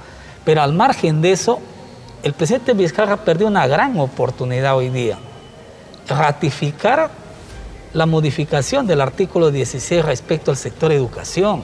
[0.44, 1.60] Pero al margen de eso,
[2.22, 5.18] el presidente Vizcarra perdió una gran oportunidad hoy día.
[6.08, 7.10] Ratificar
[7.92, 11.62] la modificación del artículo 16 respecto al sector educación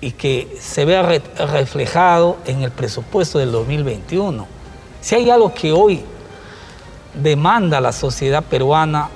[0.00, 4.46] y que se vea reflejado en el presupuesto del 2021.
[5.00, 6.04] Si hay algo que hoy
[7.14, 9.08] demanda la sociedad peruana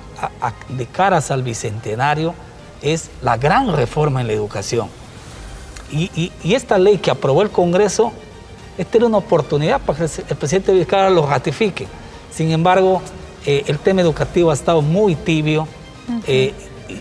[0.69, 2.35] de caras al bicentenario
[2.83, 4.89] es la gran reforma en la educación.
[5.91, 8.13] y esta ley que aprobó el Congreso
[8.79, 11.87] esta era una oportunidad para que el presidente Vizcarra lo ratifique.
[12.31, 13.01] Sin embargo,
[13.47, 15.67] eh, el tema educativo ha estado muy tibio,
[16.27, 16.53] eh,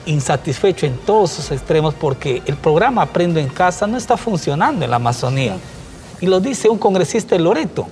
[0.06, 4.92] insatisfecho en todos sus extremos porque el programa Aprendo en Casa no está funcionando en
[4.92, 5.58] la Amazonía.
[6.22, 7.88] Y lo dice un congresista de Loreto.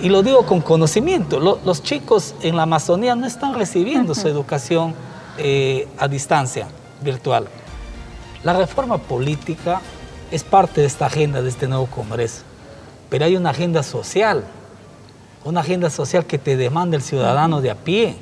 [0.00, 1.40] Y lo digo con conocimiento.
[1.40, 4.94] los chicos en la Amazonía no están recibiendo su educación
[5.38, 6.68] eh, a distancia
[7.02, 7.48] virtual.
[8.44, 9.80] La reforma política
[10.30, 12.48] es parte de esta agenda de este nuevo Congreso
[13.08, 14.44] pero hay una agenda social,
[15.44, 18.16] una agenda social que te demanda el ciudadano de a pie.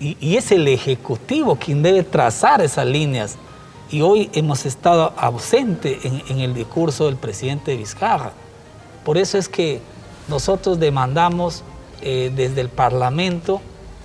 [0.00, 3.36] Y, es el Ejecutivo quien debe trazar esas líneas.
[3.90, 8.32] Y hoy hemos estado ausente en, el discurso del presidente Vizcarra.
[9.04, 9.80] Por eso es que
[10.28, 11.62] nosotros demandamos
[12.00, 13.60] eh, desde el Parlamento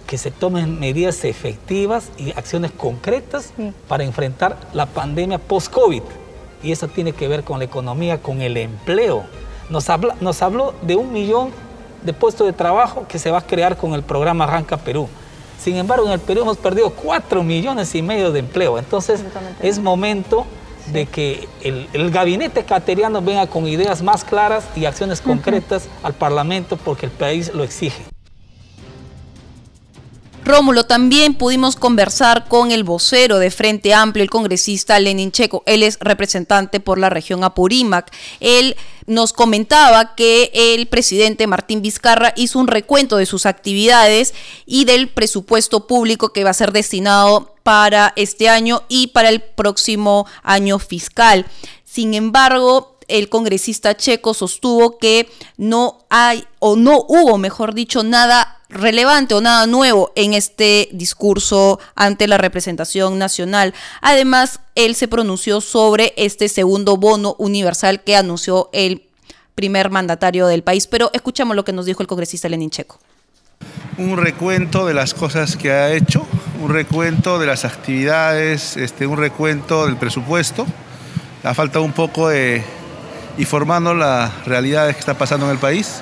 [0.08, 3.54] que se tomen medidas efectivas y acciones concretas
[3.88, 6.04] para enfrentar la pandemia post-COVID.
[6.62, 9.26] Y eso tiene que ver con la economía, con el empleo
[9.70, 9.88] nos,
[10.22, 11.50] nos habló de un millón
[12.04, 15.08] de puestos de trabajo que se va a crear con el programa Arranca Perú.
[15.60, 18.78] Sin embargo, en el Perú hemos perdido cuatro millones y medio de empleo.
[18.78, 19.24] Entonces,
[19.62, 20.46] es momento
[20.88, 26.78] de que el, gabinete cateriano venga con ideas más claras y acciones concretas al Parlamento
[26.78, 28.13] porque el país lo exige.
[30.46, 35.64] Rómulo, también pudimos conversar con el vocero de Frente Amplio, el congresista Lenin Checo.
[35.66, 38.14] Él es representante por la región Apurímac.
[38.42, 38.76] Él
[39.08, 44.34] nos comentaba que el presidente Martín Vizcarra hizo un recuento de sus actividades
[44.66, 49.42] y del presupuesto público que va a ser destinado para este año y para el
[49.42, 51.46] próximo año fiscal.
[51.86, 58.60] Sin embargo, el congresista checo sostuvo que no hay o no hubo, mejor dicho, nada
[58.74, 63.74] relevante o nada nuevo en este discurso ante la representación nacional.
[64.02, 69.08] Además, él se pronunció sobre este segundo bono universal que anunció el
[69.56, 70.88] primer mandatario del país.
[70.88, 73.00] Pero escuchamos lo que nos dijo el congresista Lenin Checo.
[73.98, 76.26] Un recuento de las cosas que ha hecho,
[76.60, 80.66] un recuento de las actividades, este, un recuento del presupuesto.
[81.44, 82.64] Ha faltado un poco de
[83.38, 86.02] informando la realidad que está pasando en el país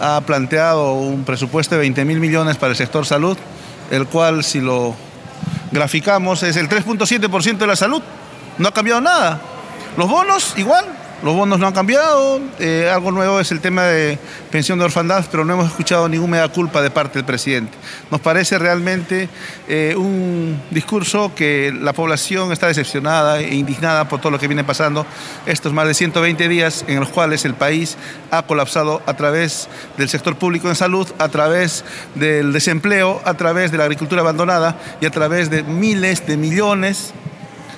[0.00, 3.36] ha planteado un presupuesto de 20 mil millones para el sector salud,
[3.90, 4.94] el cual si lo
[5.70, 8.02] graficamos es el 3.7% de la salud.
[8.58, 9.40] No ha cambiado nada.
[9.96, 10.84] Los bonos igual,
[11.24, 14.18] los bonos no han cambiado, eh, algo nuevo es el tema de
[14.50, 17.72] pensión de orfandad, pero no hemos escuchado ninguna culpa de parte del presidente.
[18.10, 19.30] Nos parece realmente
[19.66, 24.64] eh, un discurso que la población está decepcionada e indignada por todo lo que viene
[24.64, 25.06] pasando
[25.46, 27.96] estos más de 120 días en los cuales el país
[28.30, 33.72] ha colapsado a través del sector público en salud, a través del desempleo, a través
[33.72, 37.14] de la agricultura abandonada y a través de miles de millones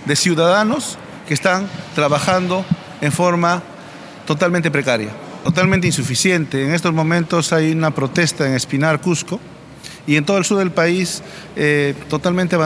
[0.05, 2.65] de ciudadanos que están trabajando
[3.01, 3.63] en forma
[4.27, 5.11] totalmente precaria,
[5.45, 6.65] totalmente insuficiente.
[6.65, 9.41] En estos momentos hay una protesta en Espinar, Cusco,
[10.07, 11.23] y en todo el sur del país
[11.57, 12.57] eh, totalmente,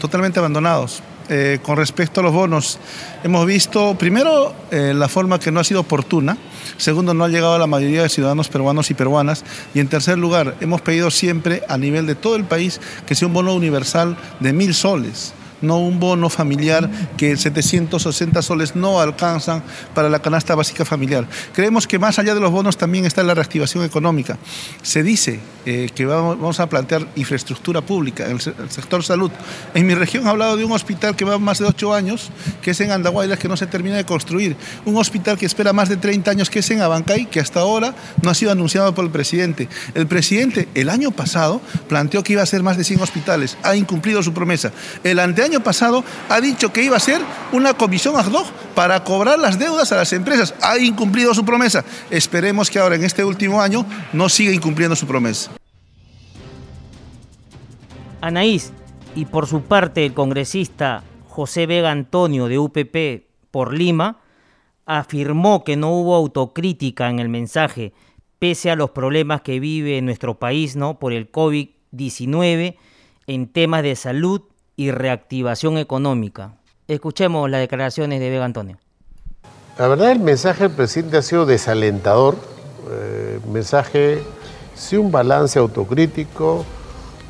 [0.00, 1.02] totalmente abandonados.
[1.30, 2.78] Eh, con respecto a los bonos,
[3.22, 6.36] hemos visto primero eh, la forma que no ha sido oportuna,
[6.76, 10.18] segundo no ha llegado a la mayoría de ciudadanos peruanos y peruanas y en tercer
[10.18, 14.18] lugar hemos pedido siempre a nivel de todo el país que sea un bono universal
[14.40, 15.32] de mil soles
[15.64, 19.62] no un bono familiar que 760 soles no alcanzan
[19.94, 21.26] para la canasta básica familiar.
[21.52, 24.38] Creemos que más allá de los bonos también está la reactivación económica.
[24.82, 29.30] Se dice eh, que vamos, a plantear infraestructura pública en el, sector salud.
[29.72, 32.72] En mi región ha hablado de un hospital que va más de 8 años, que
[32.72, 34.56] es en Andahuaylas, que no se termina de construir.
[34.84, 37.94] Un hospital que espera más de 30 años, que es en Abancay, que hasta ahora
[38.22, 39.68] no ha sido anunciado por el presidente.
[39.94, 43.56] El presidente el año pasado planteó que iba a ser más de 100 hospitales.
[43.62, 44.70] Ha incumplido su promesa.
[45.02, 47.20] El anteaño año pasado ha dicho que iba a ser
[47.52, 50.52] una comisión ad hoc para cobrar las deudas a las empresas.
[50.60, 51.84] Ha incumplido su promesa.
[52.10, 55.52] Esperemos que ahora en este último año no siga incumpliendo su promesa.
[58.20, 58.72] Anaís,
[59.14, 64.18] y por su parte el congresista José Vega Antonio de UPP por Lima,
[64.86, 67.92] afirmó que no hubo autocrítica en el mensaje,
[68.40, 70.98] pese a los problemas que vive nuestro país ¿no?
[70.98, 72.76] por el COVID-19
[73.28, 74.42] en temas de salud
[74.76, 76.54] y reactivación económica.
[76.88, 78.78] Escuchemos las declaraciones de Vega Antonio.
[79.78, 82.36] La verdad el mensaje del presidente ha sido desalentador,
[82.90, 84.22] eh, mensaje
[84.74, 86.64] sin un balance autocrítico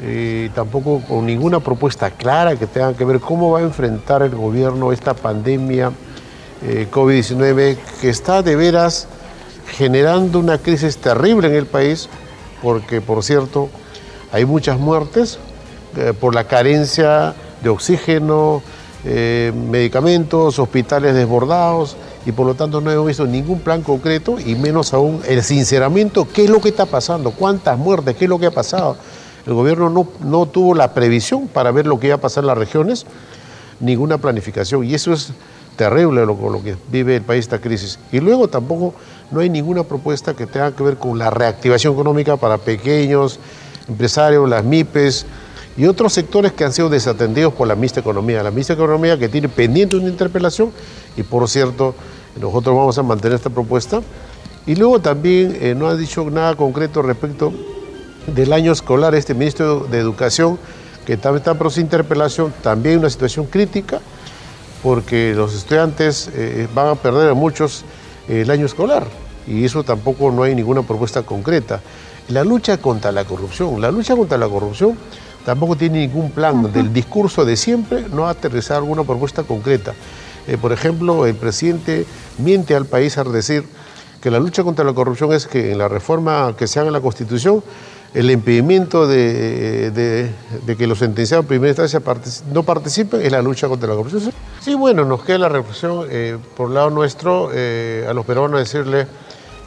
[0.01, 4.35] y tampoco con ninguna propuesta clara que tenga que ver cómo va a enfrentar el
[4.35, 5.93] gobierno esta pandemia
[6.63, 9.07] eh, COVID-19 que está de veras
[9.69, 12.09] generando una crisis terrible en el país
[12.63, 13.69] porque por cierto
[14.33, 15.39] hay muchas muertes,
[15.97, 18.63] eh, por la carencia de oxígeno,
[19.05, 24.55] eh, medicamentos, hospitales desbordados y por lo tanto no hemos visto ningún plan concreto y
[24.55, 28.39] menos aún el sinceramiento, qué es lo que está pasando, cuántas muertes, qué es lo
[28.39, 28.97] que ha pasado.
[29.47, 32.49] El gobierno no, no tuvo la previsión para ver lo que iba a pasar en
[32.49, 33.05] las regiones,
[33.79, 35.33] ninguna planificación y eso es
[35.77, 37.99] terrible lo, lo que vive el país esta crisis.
[38.11, 38.95] Y luego tampoco
[39.31, 43.39] no hay ninguna propuesta que tenga que ver con la reactivación económica para pequeños
[43.87, 45.27] empresarios, las MIPES,
[45.77, 48.43] y otros sectores que han sido desatendidos por la mixta economía.
[48.43, 50.73] La mixta economía que tiene pendiente una interpelación
[51.17, 51.95] y por cierto
[52.41, 54.03] nosotros vamos a mantener esta propuesta.
[54.67, 57.53] Y luego también eh, no ha dicho nada concreto respecto
[58.27, 60.59] del año escolar, este ministro de Educación
[61.05, 64.01] que también está por su interpelación, también una situación crítica
[64.83, 67.85] porque los estudiantes eh, van a perder a muchos
[68.29, 69.07] eh, el año escolar
[69.47, 71.81] y eso tampoco no hay ninguna propuesta concreta.
[72.29, 74.97] La lucha contra la corrupción, la lucha contra la corrupción
[75.45, 79.95] tampoco tiene ningún plan del discurso de siempre, no ha aterrizado alguna propuesta concreta.
[80.47, 82.07] Eh, por ejemplo, el presidente
[82.39, 83.65] miente al país al decir
[84.21, 86.95] que la lucha contra la corrupción es que en la reforma que se haga en
[86.95, 87.63] la Constitución,
[88.15, 90.31] el impedimento de,
[90.79, 92.01] que los sentenciados en primera instancia
[92.53, 94.33] no participen es la lucha contra la corrupción.
[94.61, 99.09] Sí, bueno, nos queda la reflexión eh, por lado nuestro eh, a los peruanos decirle,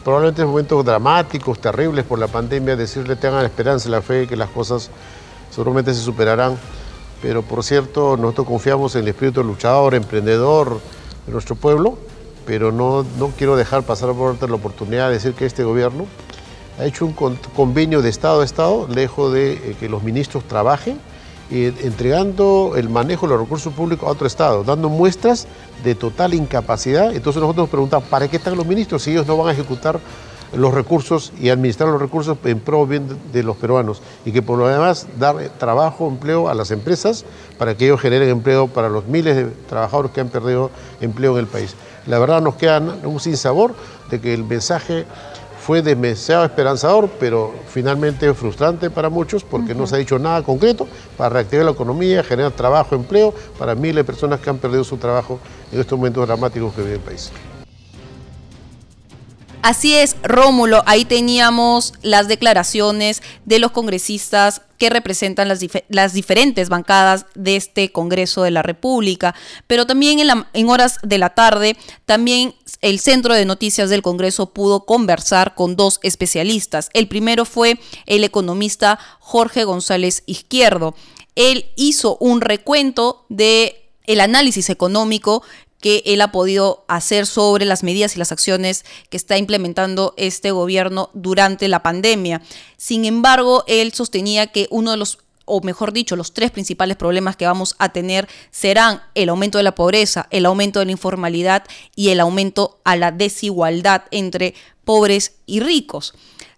[0.03, 4.49] probablemente en momentos dramáticos, terribles por la pandemia, decirle tengan esperanza, la fe, que las
[4.49, 4.89] cosas
[5.57, 6.55] seguramente se superarán,
[7.19, 10.79] pero por cierto, nosotros confiamos en el espíritu luchador, emprendedor
[11.25, 11.97] de nuestro pueblo,
[12.45, 16.05] pero no, no quiero dejar pasar por la oportunidad de decir que este gobierno
[16.77, 17.13] ha hecho un
[17.55, 20.99] convenio de Estado a Estado, lejos de eh, que los ministros trabajen
[21.49, 25.47] entregando el manejo de los recursos públicos a otro Estado, dando muestras
[25.83, 27.15] de total incapacidad.
[27.15, 29.99] Entonces nosotros nos preguntamos, ¿para qué están los ministros si ellos no van a ejecutar
[30.53, 34.57] los recursos y administrar los recursos en pro bien de los peruanos y que por
[34.57, 37.25] lo demás dar trabajo, empleo a las empresas
[37.57, 40.71] para que ellos generen empleo para los miles de trabajadores que han perdido
[41.01, 41.75] empleo en el país.
[42.05, 43.75] La verdad nos queda un sinsabor
[44.09, 45.05] de que el mensaje
[45.67, 50.87] fue demasiado esperanzador, pero finalmente frustrante para muchos porque no se ha dicho nada concreto
[51.17, 54.95] para reactivar la economía, generar trabajo, empleo para miles de personas que han perdido su
[54.95, 55.39] trabajo
[55.73, 57.33] en estos momentos dramáticos que vive el país.
[59.61, 67.25] Así es, Rómulo, ahí teníamos las declaraciones de los congresistas que representan las, diferentes bancadas
[67.33, 69.33] de este Congreso de la República,
[69.65, 74.53] pero también en, en horas de la tarde, también el Centro de Noticias del Congreso
[74.53, 76.89] pudo conversar con dos especialistas.
[76.93, 80.95] El primero fue el economista Jorge González Izquierdo.
[81.35, 85.43] Él hizo un recuento de el análisis económico
[86.05, 91.09] él ha podido hacer sobre las medidas y las acciones que está implementando este gobierno
[91.13, 92.41] durante la pandemia.
[92.77, 95.19] Sin embargo, él sostenía que uno de los
[95.49, 99.63] o mejor dicho, los tres principales problemas que vamos a tener serán el aumento de
[99.63, 101.63] la pobreza, el aumento de la informalidad
[101.95, 106.13] y el aumento a la desigualdad entre pobres y ricos.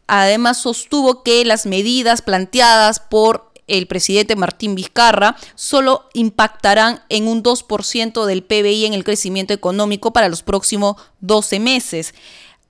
[0.08, 7.44] Además, sostuvo que las medidas planteadas por el presidente Martín Vizcarra solo impactarán en un
[7.44, 12.14] 2% del PBI en el crecimiento económico para los próximos 12 meses.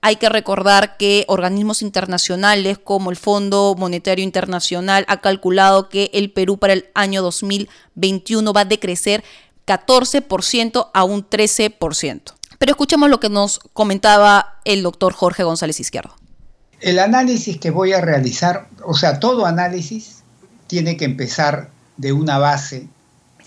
[0.02, 6.32] Hay que recordar que organismos internacionales como el Fondo Monetario Internacional ha calculado que el
[6.32, 9.22] Perú para el año 2021 va a decrecer
[9.66, 12.32] 14% a un 13%.
[12.58, 16.14] Pero escuchemos lo que nos comentaba el doctor Jorge González Izquierdo.
[16.80, 20.19] El análisis que voy a realizar, o sea, todo análisis
[20.70, 22.86] tiene que empezar de una base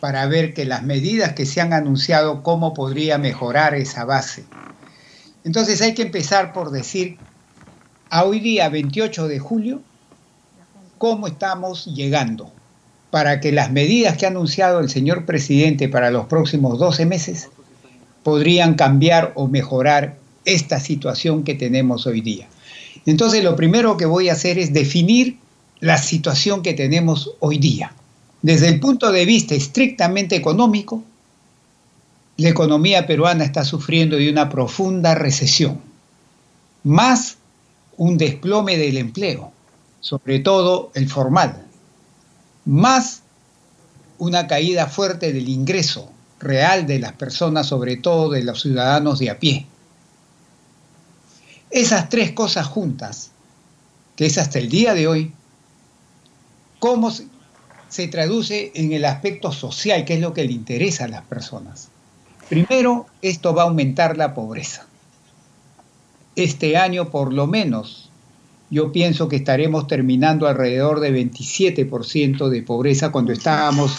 [0.02, 4.44] para ver que las medidas que se han anunciado, cómo podría mejorar esa base.
[5.46, 7.18] Entonces hay que empezar por decir,
[8.10, 9.82] a hoy día 28 de julio,
[10.98, 12.52] cómo estamos llegando
[13.10, 17.48] para que las medidas que ha anunciado el señor presidente para los próximos 12 meses
[18.24, 22.50] podrían cambiar o mejorar esta situación que tenemos hoy día.
[23.06, 25.38] Entonces lo primero que voy a hacer es definir
[25.84, 27.94] la situación que tenemos hoy día.
[28.42, 31.04] Desde el punto de vista estrictamente económico,
[32.38, 35.82] la economía peruana está sufriendo de una profunda recesión,
[36.86, 37.36] más
[37.98, 39.52] un desplome del empleo,
[40.00, 41.66] sobre todo el formal,
[42.64, 43.24] más
[44.20, 46.10] una caída fuerte del ingreso
[46.40, 49.66] real de las personas, sobre todo de los ciudadanos de a pie.
[51.72, 53.32] Esas tres cosas juntas,
[54.16, 55.34] que es hasta el día de hoy
[56.84, 57.14] cómo
[57.88, 61.88] se traduce en el aspecto social, que es lo que le interesa a las personas.
[62.50, 64.86] Primero, esto va a aumentar la pobreza.
[66.36, 68.10] Este año, por lo menos,
[68.70, 73.96] yo pienso que estaremos terminando alrededor de 27% de pobreza cuando estábamos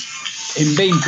[0.57, 1.01] en 20%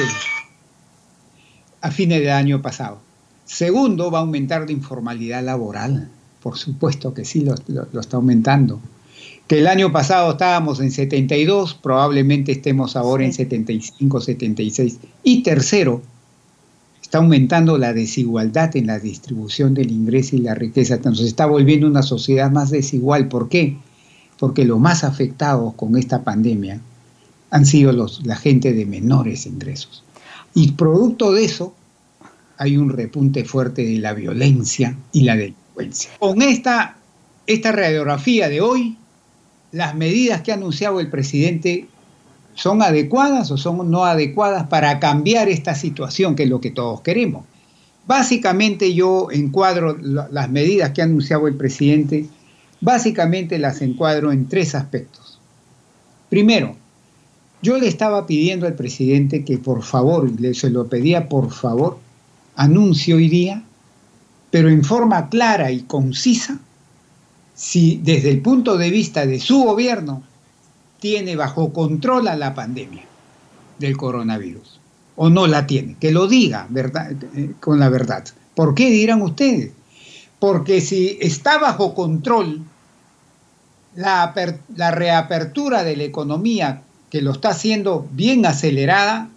[1.83, 3.01] a fines del año pasado.
[3.45, 6.09] Segundo, va a aumentar la informalidad laboral.
[6.43, 8.81] Por supuesto que sí, lo, lo está aumentando
[9.47, 14.99] que el año pasado estábamos en 72, probablemente estemos ahora en 75, 76.
[15.22, 16.03] Y tercero,
[17.01, 20.99] está aumentando la desigualdad en la distribución del ingreso y la riqueza.
[21.05, 23.29] Nos está volviendo una sociedad más desigual.
[23.29, 23.77] ¿Por qué?
[24.39, 26.81] Porque los más afectados con esta pandemia
[27.51, 30.03] han sido los, la gente de menores ingresos.
[30.55, 31.74] Y producto de eso
[32.59, 36.11] hay un repunte fuerte de la violencia y la delincuencia.
[36.18, 36.97] Con esta,
[37.47, 38.97] esta radiografía de hoy,
[39.77, 41.87] las medidas que ha anunciado el presidente
[42.55, 47.03] son adecuadas o son no adecuadas para cambiar esta situación, que es lo que todos
[47.03, 47.45] queremos.
[48.07, 52.27] Básicamente yo encuadro las medidas que ha anunciado el presidente,
[52.81, 55.39] básicamente las encuadro en tres aspectos.
[56.31, 56.74] Primero,
[57.61, 61.99] yo le estaba pidiendo al presidente que por favor, le, se lo pedía por favor,
[62.55, 63.62] anuncie hoy día,
[64.51, 66.61] pero en forma clara y concisa,
[67.57, 70.22] si desde el punto de vista de su gobierno
[71.00, 73.02] tiene bajo control a la pandemia
[73.78, 74.78] del coronavirus
[75.16, 78.24] o no la tiene, que lo diga verdad, eh, con la verdad.
[78.54, 79.72] ¿Por qué dirán ustedes?
[80.38, 82.62] Porque si está bajo control
[83.94, 84.34] la,
[84.76, 89.30] la reapertura de la economía, que lo está haciendo bien acelerada,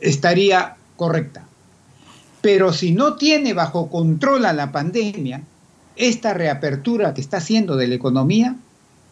[0.00, 1.44] estaría correcta.
[2.40, 5.42] Pero si no tiene bajo control a la pandemia,
[5.96, 8.56] esta reapertura que está haciendo de la economía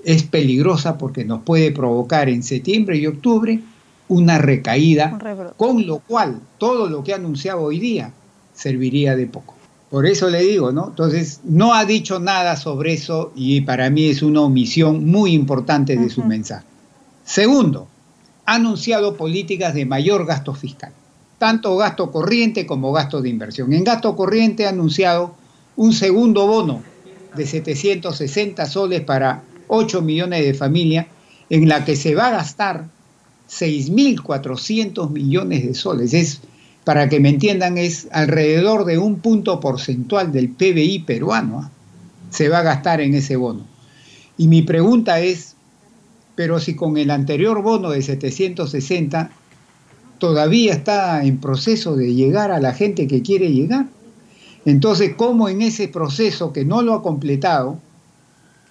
[0.04, 3.60] es peligrosa porque nos puede provocar en septiembre y octubre
[4.08, 5.18] una recaída,
[5.56, 8.12] con lo cual todo lo que ha anunciado hoy día
[8.52, 9.54] serviría de poco.
[9.90, 10.88] Por eso le digo, ¿no?
[10.88, 15.96] Entonces, no ha dicho nada sobre eso y para mí es una omisión muy importante
[15.96, 16.66] de su mensaje.
[17.24, 17.86] Segundo,
[18.44, 20.92] ha anunciado políticas de mayor gasto fiscal,
[21.38, 23.72] tanto gasto corriente como gasto de inversión.
[23.72, 25.36] En gasto corriente ha anunciado
[25.76, 26.82] un segundo bono
[27.36, 31.06] de 760 soles para 8 millones de familias,
[31.50, 32.88] en la que se va a gastar
[33.50, 36.14] 6.400 millones de soles.
[36.14, 36.40] Es,
[36.84, 41.60] para que me entiendan, es alrededor de un punto porcentual del PBI peruano.
[41.60, 41.70] ¿ah?
[42.30, 43.66] Se va a gastar en ese bono.
[44.36, 45.54] Y mi pregunta es,
[46.34, 49.30] pero si con el anterior bono de 760
[50.18, 53.86] todavía está en proceso de llegar a la gente que quiere llegar,
[54.64, 57.78] entonces, ¿cómo en ese proceso que no lo ha completado,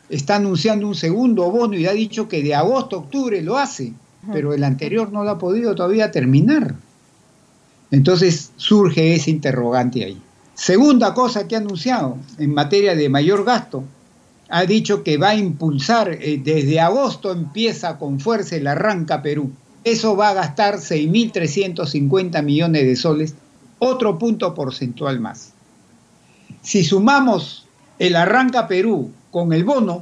[0.09, 3.93] está anunciando un segundo bono y ha dicho que de agosto a octubre lo hace,
[4.31, 6.75] pero el anterior no lo ha podido todavía terminar?
[7.91, 10.19] Entonces surge ese interrogante ahí.
[10.55, 13.83] Segunda cosa que ha anunciado en materia de mayor gasto,
[14.49, 19.51] ha dicho que va a impulsar, eh, desde agosto empieza con fuerza el arranca Perú.
[19.83, 23.35] Eso va a gastar 6.350 millones de soles,
[23.79, 25.52] otro punto porcentual más.
[26.63, 27.67] Si sumamos
[27.99, 30.01] el arranca Perú con el bono,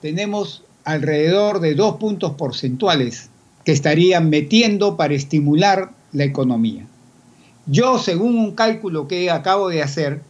[0.00, 3.30] tenemos alrededor de dos puntos porcentuales
[3.64, 6.86] que estarían metiendo para estimular la economía.
[7.66, 10.22] Yo, según un cálculo que acabo de hacer,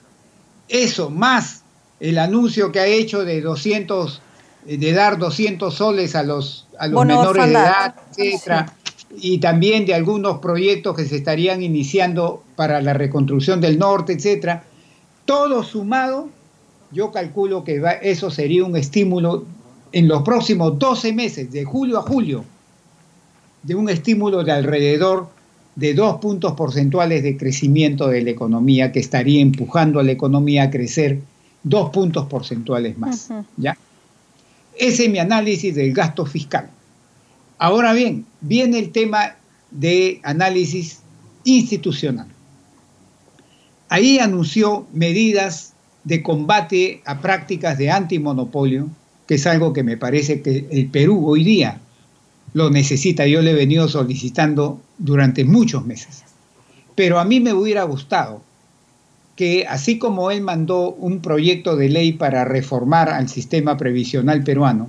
[0.68, 1.62] eso más
[2.00, 4.22] el anuncio que ha hecho de 200
[4.64, 8.74] de dar 200 soles a los, a los menores de edad, etcétera,
[9.16, 14.64] y también de algunos proyectos que se estarían iniciando para la reconstrucción del norte, etcétera,
[15.28, 16.30] todo sumado,
[16.90, 19.44] yo calculo que eso sería un estímulo
[19.92, 22.46] en los próximos 12 meses, de julio a julio,
[23.62, 25.28] de un estímulo de alrededor
[25.76, 30.62] de dos puntos porcentuales de crecimiento de la economía que estaría empujando a la economía
[30.62, 31.20] a crecer
[31.62, 33.28] dos puntos porcentuales más.
[33.58, 33.76] ¿ya?
[34.78, 36.70] Ese es mi análisis del gasto fiscal.
[37.58, 39.36] Ahora bien, viene el tema
[39.70, 41.00] de análisis
[41.44, 42.28] institucional.
[43.88, 45.72] Ahí anunció medidas
[46.04, 48.88] de combate a prácticas de antimonopolio,
[49.26, 51.80] que es algo que me parece que el Perú hoy día
[52.52, 53.26] lo necesita.
[53.26, 56.22] Yo le he venido solicitando durante muchos meses.
[56.94, 58.42] Pero a mí me hubiera gustado
[59.36, 64.88] que, así como él mandó un proyecto de ley para reformar al sistema previsional peruano,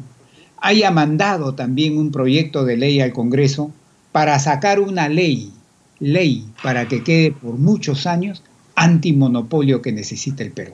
[0.58, 3.72] haya mandado también un proyecto de ley al Congreso
[4.12, 5.54] para sacar una ley,
[6.00, 8.42] ley para que quede por muchos años
[8.80, 10.72] antimonopolio que necesita el Perú.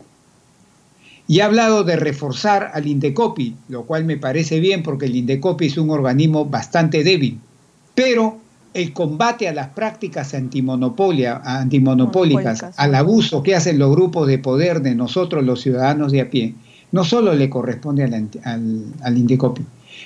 [1.27, 5.65] Y ha hablado de reforzar al Indecopi, lo cual me parece bien porque el Indecopi
[5.65, 7.39] es un organismo bastante débil,
[7.95, 8.37] pero
[8.75, 14.93] el combate a las prácticas antimonopólicas, al abuso que hacen los grupos de poder de
[14.93, 16.53] nosotros los ciudadanos de a pie,
[16.91, 18.29] no solo le corresponde al,
[19.01, 19.63] al Indecopi,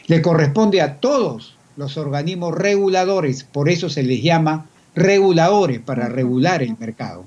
[0.07, 6.63] le corresponde a todos los organismos reguladores, por eso se les llama reguladores para regular
[6.63, 7.25] el mercado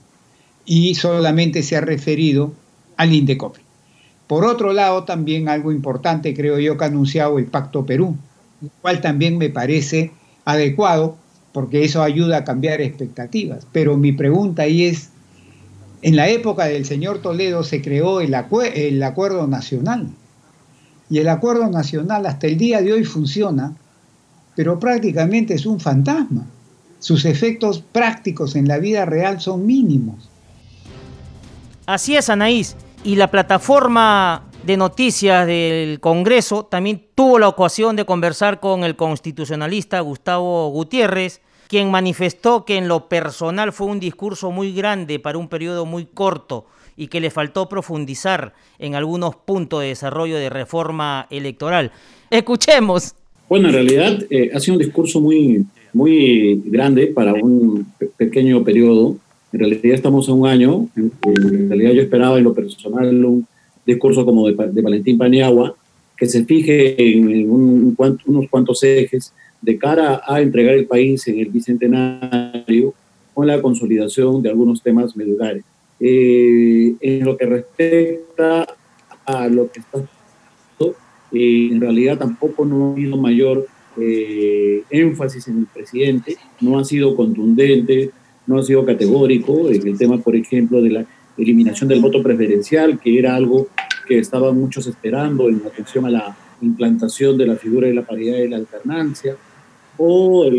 [0.65, 2.53] y solamente se ha referido
[2.97, 3.61] al Indecopi.
[4.27, 8.17] Por otro lado, también algo importante creo yo que ha anunciado el Pacto Perú,
[8.61, 10.13] lo cual también me parece
[10.45, 11.17] adecuado
[11.53, 13.67] porque eso ayuda a cambiar expectativas.
[13.73, 15.11] Pero mi pregunta ahí es,
[16.01, 18.35] en la época del señor Toledo se creó el,
[18.75, 20.09] el Acuerdo Nacional
[21.11, 23.77] y el Acuerdo Nacional hasta el día de hoy funciona,
[24.57, 26.47] pero prácticamente es un fantasma.
[27.01, 30.32] Sus efectos prácticos en la vida real son mínimos.
[31.93, 32.75] Así es, Anaís.
[33.05, 38.97] Y la plataforma de noticias del Congreso también tuvo la ocasión de conversar con el
[38.97, 45.37] constitucionalista Gustavo Gutiérrez, quien manifestó que en lo personal fue un discurso muy grande para
[45.37, 46.65] un periodo muy corto
[46.97, 51.93] y que le faltó profundizar en algunos puntos de desarrollo de reforma electoral.
[52.31, 53.15] Escuchemos.
[53.51, 57.87] Bueno, en realidad eh, ha sido un discurso muy, muy grande para un
[58.17, 59.19] pequeño periodo
[59.53, 63.47] en realidad estamos en un año, en, realidad yo esperaba en lo personal un
[63.85, 65.75] discurso como de, Valentín Paniagua,
[66.17, 71.49] que se fije en, unos cuantos ejes de cara a entregar el país en el
[71.49, 72.95] bicentenario
[73.35, 75.65] con la consolidación de algunos temas medulares.
[76.01, 78.67] Eh, en lo que respecta
[79.25, 80.05] a lo que está
[81.33, 83.67] eh, en realidad tampoco no ha habido mayor
[83.99, 88.11] eh, énfasis en el presidente, no ha sido contundente,
[88.47, 91.05] no ha sido categórico en el tema, por ejemplo, de la
[91.37, 93.69] eliminación del voto preferencial, que era algo
[94.07, 98.39] que estaban muchos esperando en atención a la implantación de la figura de la paridad
[98.39, 99.37] y la alternancia,
[99.97, 100.51] o,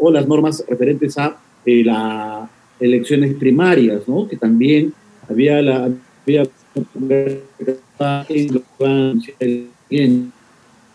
[0.00, 4.28] o las normas referentes a las elecciones primarias, ¿no?
[4.28, 4.92] que también
[5.28, 5.90] había la
[6.24, 6.44] había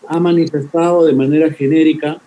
[0.08, 2.20] ha manifestado de manera genérica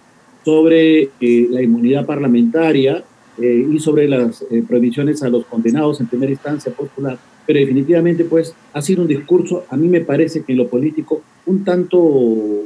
[0.45, 3.03] sobre eh, la inmunidad parlamentaria
[3.39, 8.25] eh, y sobre las eh, prohibiciones a los condenados en primera instancia popular, pero definitivamente
[8.25, 12.63] pues ha sido un discurso, a mí me parece que en lo político un tanto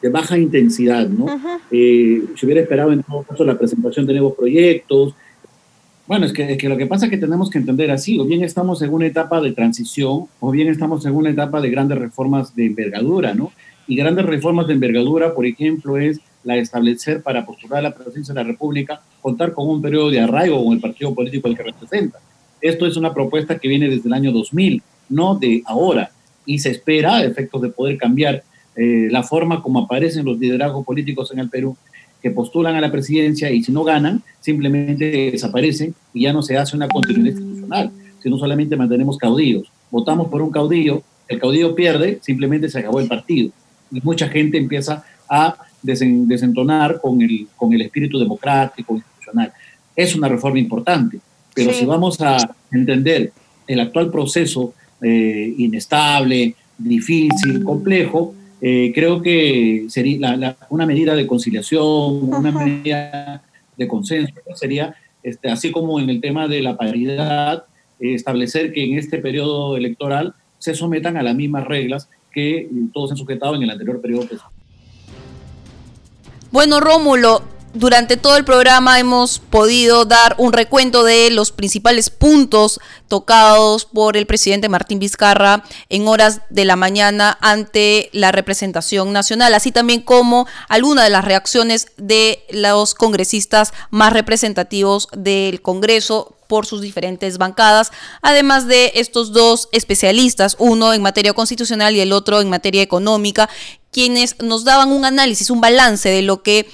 [0.00, 1.26] de baja intensidad, ¿no?
[1.70, 5.14] se hubiera esperado en todo caso la presentación de nuevos proyectos,
[6.06, 8.82] bueno, es que, lo que pasa es que tenemos que entender así, o bien estamos
[8.82, 12.66] en una etapa de transición, o bien estamos en una etapa de grandes reformas de
[12.66, 13.52] envergadura, ¿no?
[13.86, 18.34] Y grandes reformas de envergadura, por ejemplo, es la establecer para postular a la presidencia
[18.34, 21.62] de la República, contar con un periodo de arraigo con el partido político al que
[21.62, 22.18] representa.
[22.60, 26.10] Esto es una propuesta que viene desde el año 2000, no de ahora,
[26.46, 28.42] y se espera, a efectos de poder cambiar
[28.74, 31.76] eh, la forma como aparecen los liderazgos políticos en el Perú,
[32.22, 36.56] que postulan a la presidencia y si no ganan, simplemente desaparecen y ya no se
[36.56, 37.90] hace una continuidad institucional,
[38.22, 39.70] sino solamente mantenemos caudillos.
[39.90, 43.50] Votamos por un caudillo, el caudillo pierde, simplemente se acabó el partido.
[43.90, 49.52] Y mucha gente empieza a desentonar con el, con el espíritu democrático, institucional.
[49.94, 51.18] Es una reforma importante,
[51.54, 52.36] pero si vamos a
[52.70, 53.32] entender
[53.66, 62.32] el actual proceso eh, inestable, difícil, complejo, eh, creo que sería una medida de conciliación,
[62.32, 63.42] una medida
[63.76, 67.64] de consenso, sería, este, así como en el tema de la paridad,
[67.98, 73.10] eh, establecer que en este periodo electoral se sometan a las mismas reglas que todos
[73.10, 74.28] han sujetado en el anterior periodo.
[76.52, 77.40] Bueno, Rómulo,
[77.74, 84.16] durante todo el programa hemos podido dar un recuento de los principales puntos tocados por
[84.16, 90.02] el presidente Martín Vizcarra en horas de la mañana ante la representación nacional, así también
[90.02, 97.38] como algunas de las reacciones de los congresistas más representativos del Congreso por sus diferentes
[97.38, 102.82] bancadas, además de estos dos especialistas, uno en materia constitucional y el otro en materia
[102.82, 103.48] económica,
[103.90, 106.68] quienes nos daban un análisis, un balance de lo que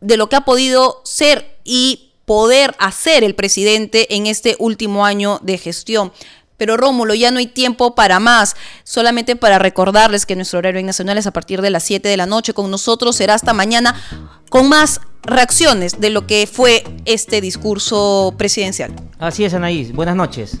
[0.00, 5.40] de lo que ha podido ser y poder hacer el presidente en este último año
[5.42, 6.12] de gestión.
[6.56, 8.54] Pero Rómulo, ya no hay tiempo para más.
[8.84, 12.26] Solamente para recordarles que nuestro horario nacional es a partir de las 7 de la
[12.26, 12.52] noche.
[12.52, 13.94] Con nosotros será hasta mañana
[14.50, 18.92] con más reacciones de lo que fue este discurso presidencial.
[19.18, 19.92] Así es, Anaís.
[19.92, 20.60] Buenas noches.